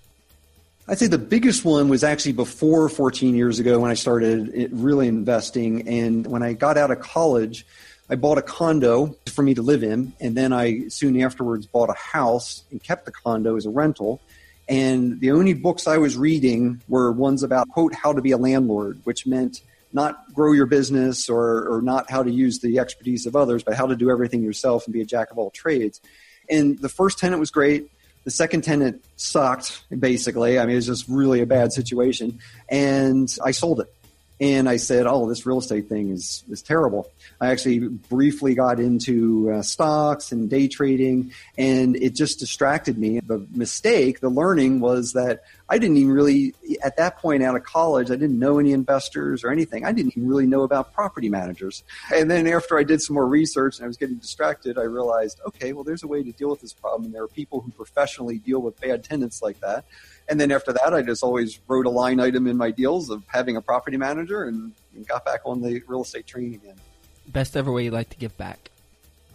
I'd 0.89 0.97
say 0.97 1.06
the 1.06 1.19
biggest 1.19 1.63
one 1.63 1.88
was 1.88 2.04
actually 2.04 2.32
before 2.32 2.89
14 2.89 3.36
years 3.36 3.60
ago 3.60 3.80
when 3.80 3.91
I 3.91 3.93
started 3.93 4.52
eh, 4.56 4.67
really 4.71 5.08
investing. 5.08 5.88
And 5.88 6.25
when 6.25 6.41
I 6.41 6.54
got 6.54 6.80
out 6.80 6.89
of 6.89 6.99
college, 6.99 7.63
I 8.10 8.15
bought 8.15 8.39
a 8.39 8.41
condo 8.41 9.15
for 9.28 9.43
me 9.43 9.54
to 9.54 9.62
live 9.62 9.84
in. 9.84 10.13
And 10.19 10.36
then 10.36 10.52
I 10.52 10.88
soon 10.88 11.21
afterwards 11.21 11.67
bought 11.67 11.91
a 11.91 11.93
house 11.93 12.63
and 12.71 12.82
kept 12.82 13.06
the 13.06 13.12
condo 13.12 13.56
as 13.56 13.67
a 13.67 13.69
rental. 13.69 14.19
And 14.67 15.19
the 15.19 15.30
only 15.30 15.54
books 15.54 15.86
I 15.86 15.99
was 15.99 16.17
reading 16.17 16.82
were 16.88 17.12
ones 17.12 17.43
about, 17.43 17.69
quote, 17.69 17.93
how 17.93 18.12
to 18.12 18.21
be 18.21 18.32
a 18.32 18.38
landlord, 18.38 18.99
which 19.04 19.28
meant 19.28 19.62
not 19.93 20.34
grow 20.34 20.54
your 20.54 20.65
business 20.65 21.30
or, 21.30 21.67
or 21.69 21.84
not 21.84 22.10
how 22.10 22.23
to 22.23 22.32
use 22.32 22.62
the 22.62 22.80
expertise 22.80 23.28
of 23.28 23.36
others, 23.36 23.62
but 23.62 23.75
how 23.75 23.86
to 23.86 23.95
do 23.95 24.10
everything 24.10 24.41
yourself 24.41 24.88
and 24.88 24.93
be 24.93 25.02
a 25.02 25.06
jack 25.06 25.30
of 25.30 25.38
all 25.38 25.52
trades. 25.52 26.02
And 26.49 26.80
the 26.80 26.89
first 26.89 27.19
tenant 27.19 27.39
was 27.39 27.52
great. 27.52 27.91
The 28.25 28.32
second 28.32 28.63
tenant 28.63 29.03
sucked, 29.15 29.82
basically. 29.97 30.60
I 30.60 30.63
mean, 30.65 30.73
it 30.73 30.75
was 30.75 30.86
just 30.88 31.08
really 31.08 31.41
a 31.41 31.45
bad 31.45 31.73
situation. 31.73 32.39
And 32.69 33.34
I 33.43 33.51
sold 33.51 33.79
it. 33.82 33.93
And 34.41 34.69
I 34.69 34.77
said, 34.77 35.05
oh, 35.05 35.27
this 35.27 35.45
real 35.45 35.58
estate 35.58 35.89
thing 35.89 36.12
is, 36.12 36.43
is 36.49 36.62
terrible. 36.62 37.12
I 37.41 37.47
actually 37.47 37.79
briefly 37.79 38.55
got 38.55 38.79
into 38.79 39.51
uh, 39.51 39.62
stocks 39.62 40.32
and 40.32 40.49
day 40.49 40.69
trading, 40.69 41.32
and 41.58 41.97
it 41.97 42.15
just 42.15 42.39
distracted 42.39 42.97
me. 42.97 43.19
The 43.19 43.45
mistake, 43.53 44.21
the 44.21 44.29
learning 44.29 44.79
was 44.79 45.13
that 45.13 45.43
I 45.69 45.77
didn't 45.77 45.97
even 45.97 46.12
really, 46.12 46.55
at 46.84 46.97
that 46.97 47.19
point 47.19 47.43
out 47.43 47.55
of 47.55 47.63
college, 47.63 48.10
I 48.10 48.15
didn't 48.15 48.39
know 48.39 48.58
any 48.58 48.71
investors 48.71 49.43
or 49.43 49.51
anything. 49.51 49.86
I 49.86 49.91
didn't 49.91 50.17
even 50.17 50.27
really 50.27 50.47
know 50.47 50.63
about 50.63 50.93
property 50.93 51.29
managers. 51.29 51.84
And 52.13 52.29
then 52.29 52.47
after 52.47 52.79
I 52.79 52.84
did 52.84 53.01
some 53.03 53.13
more 53.13 53.27
research 53.27 53.77
and 53.77 53.86
I 53.86 53.88
was 53.88 53.95
getting 53.95 54.17
distracted, 54.17 54.79
I 54.79 54.84
realized, 54.84 55.39
okay, 55.45 55.73
well, 55.73 55.84
there's 55.84 56.01
a 56.01 56.08
way 56.08 56.23
to 56.23 56.32
deal 56.32 56.49
with 56.49 56.62
this 56.62 56.73
problem. 56.73 57.05
And 57.05 57.13
there 57.13 57.21
are 57.21 57.27
people 57.27 57.62
who 57.62 57.71
professionally 57.71 58.39
deal 58.39 58.62
with 58.63 58.82
bad 58.82 59.03
tenants 59.03 59.43
like 59.43 59.60
that. 59.60 59.86
And 60.27 60.41
then 60.41 60.51
after 60.51 60.73
that, 60.73 60.93
I 60.93 61.03
just 61.03 61.23
always 61.23 61.60
wrote 61.67 61.86
a 61.86 61.91
line 61.91 62.19
item 62.19 62.47
in 62.47 62.58
my 62.58 62.71
deals 62.71 63.12
of 63.12 63.23
having 63.27 63.55
a 63.55 63.62
property 63.62 63.97
manager 63.97 64.45
and, 64.45 64.73
and 64.95 65.08
got 65.08 65.23
back 65.23 65.41
on 65.45 65.62
the 65.62 65.84
real 65.88 66.01
estate 66.01 66.25
train 66.25 66.55
again. 66.55 66.75
Best 67.27 67.55
ever 67.55 67.71
way 67.71 67.84
you 67.84 67.91
like 67.91 68.10
to 68.10 68.17
give 68.17 68.36
back? 68.38 68.71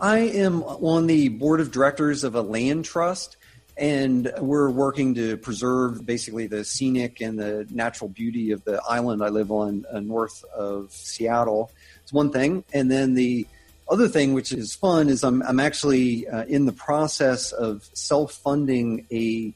I 0.01 0.19
am 0.19 0.65
on 0.65 1.07
the 1.07 1.29
board 1.29 1.61
of 1.61 1.71
directors 1.71 2.25
of 2.25 2.35
a 2.35 2.43
land 2.43 2.85
trust 2.85 3.37
and 3.77 4.33
we're 4.39 4.71
working 4.71 5.15
to 5.15 5.37
preserve 5.37 6.07
basically 6.07 6.47
the 6.47 6.65
scenic 6.65 7.21
and 7.21 7.39
the 7.39 7.67
natural 7.71 8.09
beauty 8.09 8.53
of 8.53 8.65
the 8.65 8.81
island 8.89 9.23
I 9.23 9.29
live 9.29 9.51
on 9.51 9.85
uh, 9.91 10.01
north 10.01 10.45
of 10.55 10.93
Seattle. 10.93 11.73
It's 12.03 12.13
one 12.13 12.31
thing, 12.31 12.65
and 12.73 12.91
then 12.91 13.15
the 13.15 13.47
other 13.89 14.09
thing, 14.09 14.33
which 14.33 14.53
is 14.53 14.75
fun, 14.75 15.09
is 15.09 15.25
I'm 15.25 15.43
I'm 15.43 15.61
actually 15.61 16.29
uh, 16.29 16.45
in 16.45 16.67
the 16.67 16.73
process 16.73 17.53
of 17.53 17.89
self 17.95 18.33
funding 18.33 19.07
a 19.11 19.53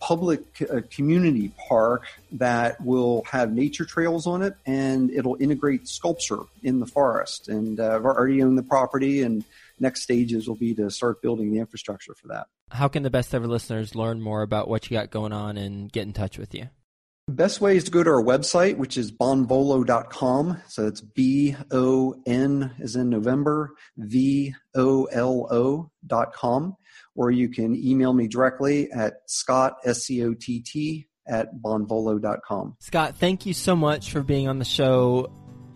public 0.00 0.42
uh, 0.62 0.80
community 0.90 1.52
park 1.68 2.06
that 2.32 2.80
will 2.84 3.22
have 3.30 3.52
nature 3.52 3.84
trails 3.84 4.26
on 4.26 4.42
it, 4.42 4.54
and 4.66 5.10
it'll 5.10 5.36
integrate 5.40 5.88
sculpture 5.88 6.40
in 6.62 6.80
the 6.80 6.86
forest. 6.86 7.48
And 7.48 7.78
uh, 7.78 7.94
I've 7.94 8.04
already 8.04 8.42
owned 8.42 8.58
the 8.58 8.64
property 8.64 9.22
and 9.22 9.44
next 9.78 10.02
stages 10.02 10.48
will 10.48 10.56
be 10.56 10.74
to 10.74 10.90
start 10.90 11.22
building 11.22 11.52
the 11.52 11.58
infrastructure 11.58 12.14
for 12.14 12.28
that. 12.28 12.46
How 12.70 12.88
can 12.88 13.02
the 13.02 13.10
best 13.10 13.34
ever 13.34 13.46
listeners 13.46 13.94
learn 13.94 14.20
more 14.20 14.42
about 14.42 14.68
what 14.68 14.90
you 14.90 14.96
got 14.96 15.10
going 15.10 15.32
on 15.32 15.56
and 15.56 15.90
get 15.90 16.02
in 16.02 16.12
touch 16.12 16.38
with 16.38 16.54
you? 16.54 16.68
Best 17.28 17.60
way 17.60 17.76
is 17.76 17.84
to 17.84 17.90
go 17.90 18.02
to 18.02 18.10
our 18.10 18.22
website, 18.22 18.76
which 18.76 18.98
is 18.98 19.12
bonvolo.com. 19.12 20.60
So 20.68 20.86
it's 20.86 21.00
B 21.00 21.54
O 21.70 22.20
N 22.26 22.72
is 22.80 22.96
in 22.96 23.10
November, 23.10 23.74
V 23.96 24.54
O 24.74 25.04
L 25.04 25.46
O.com. 25.50 26.76
Or 27.14 27.30
you 27.30 27.48
can 27.48 27.76
email 27.76 28.12
me 28.12 28.26
directly 28.26 28.90
at 28.90 29.14
Scott, 29.26 29.76
S 29.84 30.04
C 30.04 30.24
O 30.24 30.34
T 30.34 30.62
T, 30.62 31.06
at 31.28 31.54
bonvolo.com. 31.54 32.76
Scott, 32.80 33.16
thank 33.16 33.46
you 33.46 33.54
so 33.54 33.76
much 33.76 34.10
for 34.10 34.22
being 34.22 34.48
on 34.48 34.58
the 34.58 34.64
show 34.64 35.32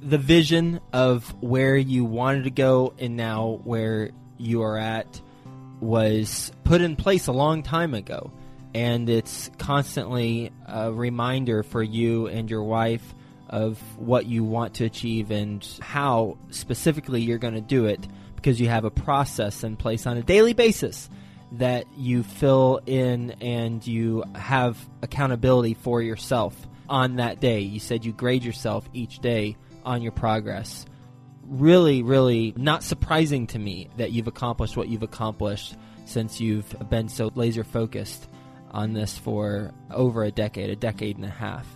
the 0.06 0.18
vision 0.18 0.80
of 0.92 1.28
where 1.42 1.76
you 1.76 2.04
wanted 2.04 2.44
to 2.44 2.50
go 2.50 2.94
and 2.96 3.16
now 3.16 3.60
where 3.64 4.10
you 4.38 4.62
are 4.62 4.78
at 4.78 5.20
was 5.80 6.52
put 6.62 6.80
in 6.80 6.94
place 6.94 7.26
a 7.26 7.32
long 7.32 7.64
time 7.64 7.92
ago. 7.92 8.30
And 8.72 9.10
it's 9.10 9.50
constantly 9.58 10.52
a 10.64 10.92
reminder 10.92 11.64
for 11.64 11.82
you 11.82 12.28
and 12.28 12.48
your 12.48 12.62
wife 12.62 13.14
of 13.48 13.80
what 13.98 14.26
you 14.26 14.44
want 14.44 14.74
to 14.74 14.84
achieve 14.84 15.32
and 15.32 15.66
how 15.80 16.38
specifically 16.50 17.22
you're 17.22 17.38
going 17.38 17.54
to 17.54 17.60
do 17.60 17.86
it 17.86 18.06
because 18.36 18.60
you 18.60 18.68
have 18.68 18.84
a 18.84 18.90
process 18.90 19.64
in 19.64 19.76
place 19.76 20.06
on 20.06 20.16
a 20.16 20.22
daily 20.22 20.52
basis 20.52 21.10
that 21.52 21.84
you 21.96 22.22
fill 22.22 22.80
in 22.86 23.32
and 23.40 23.84
you 23.84 24.22
have 24.36 24.78
accountability 25.02 25.74
for 25.74 26.00
yourself 26.00 26.54
on 26.88 27.16
that 27.16 27.40
day. 27.40 27.60
You 27.60 27.80
said 27.80 28.04
you 28.04 28.12
grade 28.12 28.44
yourself 28.44 28.88
each 28.92 29.18
day 29.18 29.56
on 29.86 30.02
your 30.02 30.12
progress. 30.12 30.84
Really, 31.46 32.02
really 32.02 32.52
not 32.56 32.82
surprising 32.82 33.46
to 33.48 33.58
me 33.58 33.88
that 33.96 34.12
you've 34.12 34.26
accomplished 34.26 34.76
what 34.76 34.88
you've 34.88 35.04
accomplished 35.04 35.76
since 36.04 36.40
you've 36.40 36.74
been 36.90 37.08
so 37.08 37.30
laser 37.34 37.64
focused 37.64 38.28
on 38.72 38.92
this 38.92 39.16
for 39.16 39.72
over 39.90 40.24
a 40.24 40.30
decade, 40.30 40.70
a 40.70 40.76
decade 40.76 41.16
and 41.16 41.24
a 41.24 41.30
half. 41.30 41.66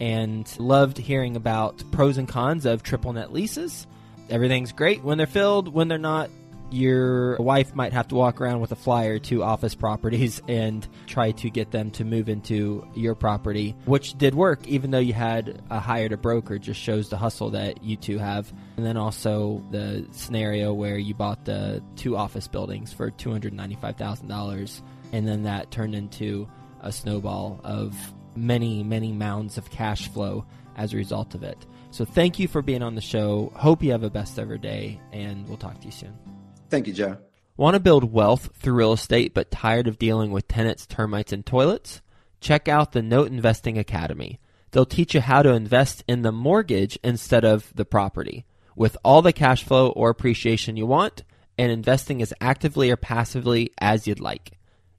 And 0.00 0.52
loved 0.58 0.98
hearing 0.98 1.36
about 1.36 1.82
pros 1.92 2.18
and 2.18 2.26
cons 2.26 2.66
of 2.66 2.82
triple 2.82 3.12
net 3.12 3.32
leases. 3.32 3.86
Everything's 4.28 4.72
great 4.72 5.04
when 5.04 5.18
they're 5.18 5.26
filled, 5.26 5.72
when 5.72 5.86
they're 5.88 5.98
not, 5.98 6.28
your 6.72 7.36
wife 7.36 7.74
might 7.74 7.92
have 7.92 8.08
to 8.08 8.14
walk 8.14 8.40
around 8.40 8.60
with 8.60 8.72
a 8.72 8.76
flyer 8.76 9.18
to 9.18 9.42
office 9.42 9.74
properties 9.74 10.42
and 10.48 10.86
try 11.06 11.32
to 11.32 11.50
get 11.50 11.70
them 11.70 11.90
to 11.92 12.04
move 12.04 12.28
into 12.28 12.86
your 12.94 13.14
property, 13.14 13.76
which 13.84 14.16
did 14.18 14.34
work, 14.34 14.66
even 14.66 14.90
though 14.90 14.98
you 14.98 15.12
had 15.12 15.62
uh, 15.70 15.80
hired 15.80 16.12
a 16.12 16.16
broker, 16.16 16.58
just 16.58 16.80
shows 16.80 17.08
the 17.08 17.16
hustle 17.16 17.50
that 17.50 17.82
you 17.82 17.96
two 17.96 18.18
have. 18.18 18.52
And 18.76 18.86
then 18.86 18.96
also 18.96 19.62
the 19.70 20.06
scenario 20.12 20.72
where 20.72 20.98
you 20.98 21.14
bought 21.14 21.44
the 21.44 21.82
two 21.96 22.16
office 22.16 22.48
buildings 22.48 22.92
for 22.92 23.10
$295,000, 23.10 24.82
and 25.12 25.28
then 25.28 25.42
that 25.42 25.70
turned 25.70 25.94
into 25.94 26.48
a 26.80 26.90
snowball 26.90 27.60
of 27.64 27.94
many, 28.34 28.82
many 28.82 29.12
mounds 29.12 29.58
of 29.58 29.70
cash 29.70 30.08
flow 30.08 30.44
as 30.76 30.92
a 30.92 30.96
result 30.96 31.34
of 31.34 31.42
it. 31.42 31.66
So 31.90 32.04
thank 32.04 32.38
you 32.38 32.48
for 32.48 32.62
being 32.62 32.82
on 32.82 32.94
the 32.94 33.02
show. 33.02 33.52
Hope 33.54 33.82
you 33.82 33.92
have 33.92 34.02
a 34.02 34.10
best 34.10 34.38
ever 34.38 34.56
day, 34.56 34.98
and 35.12 35.46
we'll 35.46 35.58
talk 35.58 35.78
to 35.80 35.86
you 35.86 35.92
soon. 35.92 36.31
Thank 36.72 36.86
you, 36.86 36.94
Joe. 36.94 37.18
Want 37.54 37.74
to 37.74 37.80
build 37.80 38.14
wealth 38.14 38.48
through 38.54 38.72
real 38.72 38.94
estate 38.94 39.34
but 39.34 39.50
tired 39.50 39.86
of 39.86 39.98
dealing 39.98 40.30
with 40.30 40.48
tenants, 40.48 40.86
termites, 40.86 41.30
and 41.30 41.44
toilets? 41.44 42.00
Check 42.40 42.66
out 42.66 42.92
the 42.92 43.02
Note 43.02 43.30
Investing 43.30 43.76
Academy. 43.76 44.40
They'll 44.70 44.86
teach 44.86 45.12
you 45.12 45.20
how 45.20 45.42
to 45.42 45.50
invest 45.50 46.02
in 46.08 46.22
the 46.22 46.32
mortgage 46.32 46.98
instead 47.04 47.44
of 47.44 47.70
the 47.74 47.84
property 47.84 48.46
with 48.74 48.96
all 49.04 49.20
the 49.20 49.34
cash 49.34 49.64
flow 49.64 49.90
or 49.90 50.08
appreciation 50.08 50.78
you 50.78 50.86
want 50.86 51.24
and 51.58 51.70
investing 51.70 52.22
as 52.22 52.32
actively 52.40 52.90
or 52.90 52.96
passively 52.96 53.70
as 53.78 54.06
you'd 54.06 54.18
like. 54.18 54.52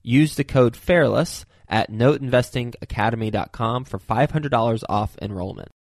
Use 0.03 0.35
the 0.35 0.43
code 0.43 0.77
FAIRLESS 0.77 1.45
at 1.67 1.89
noteinvestingacademy.com 1.89 3.85
for 3.85 3.97
$500 3.97 4.83
off 4.87 5.17
enrollment. 5.19 5.73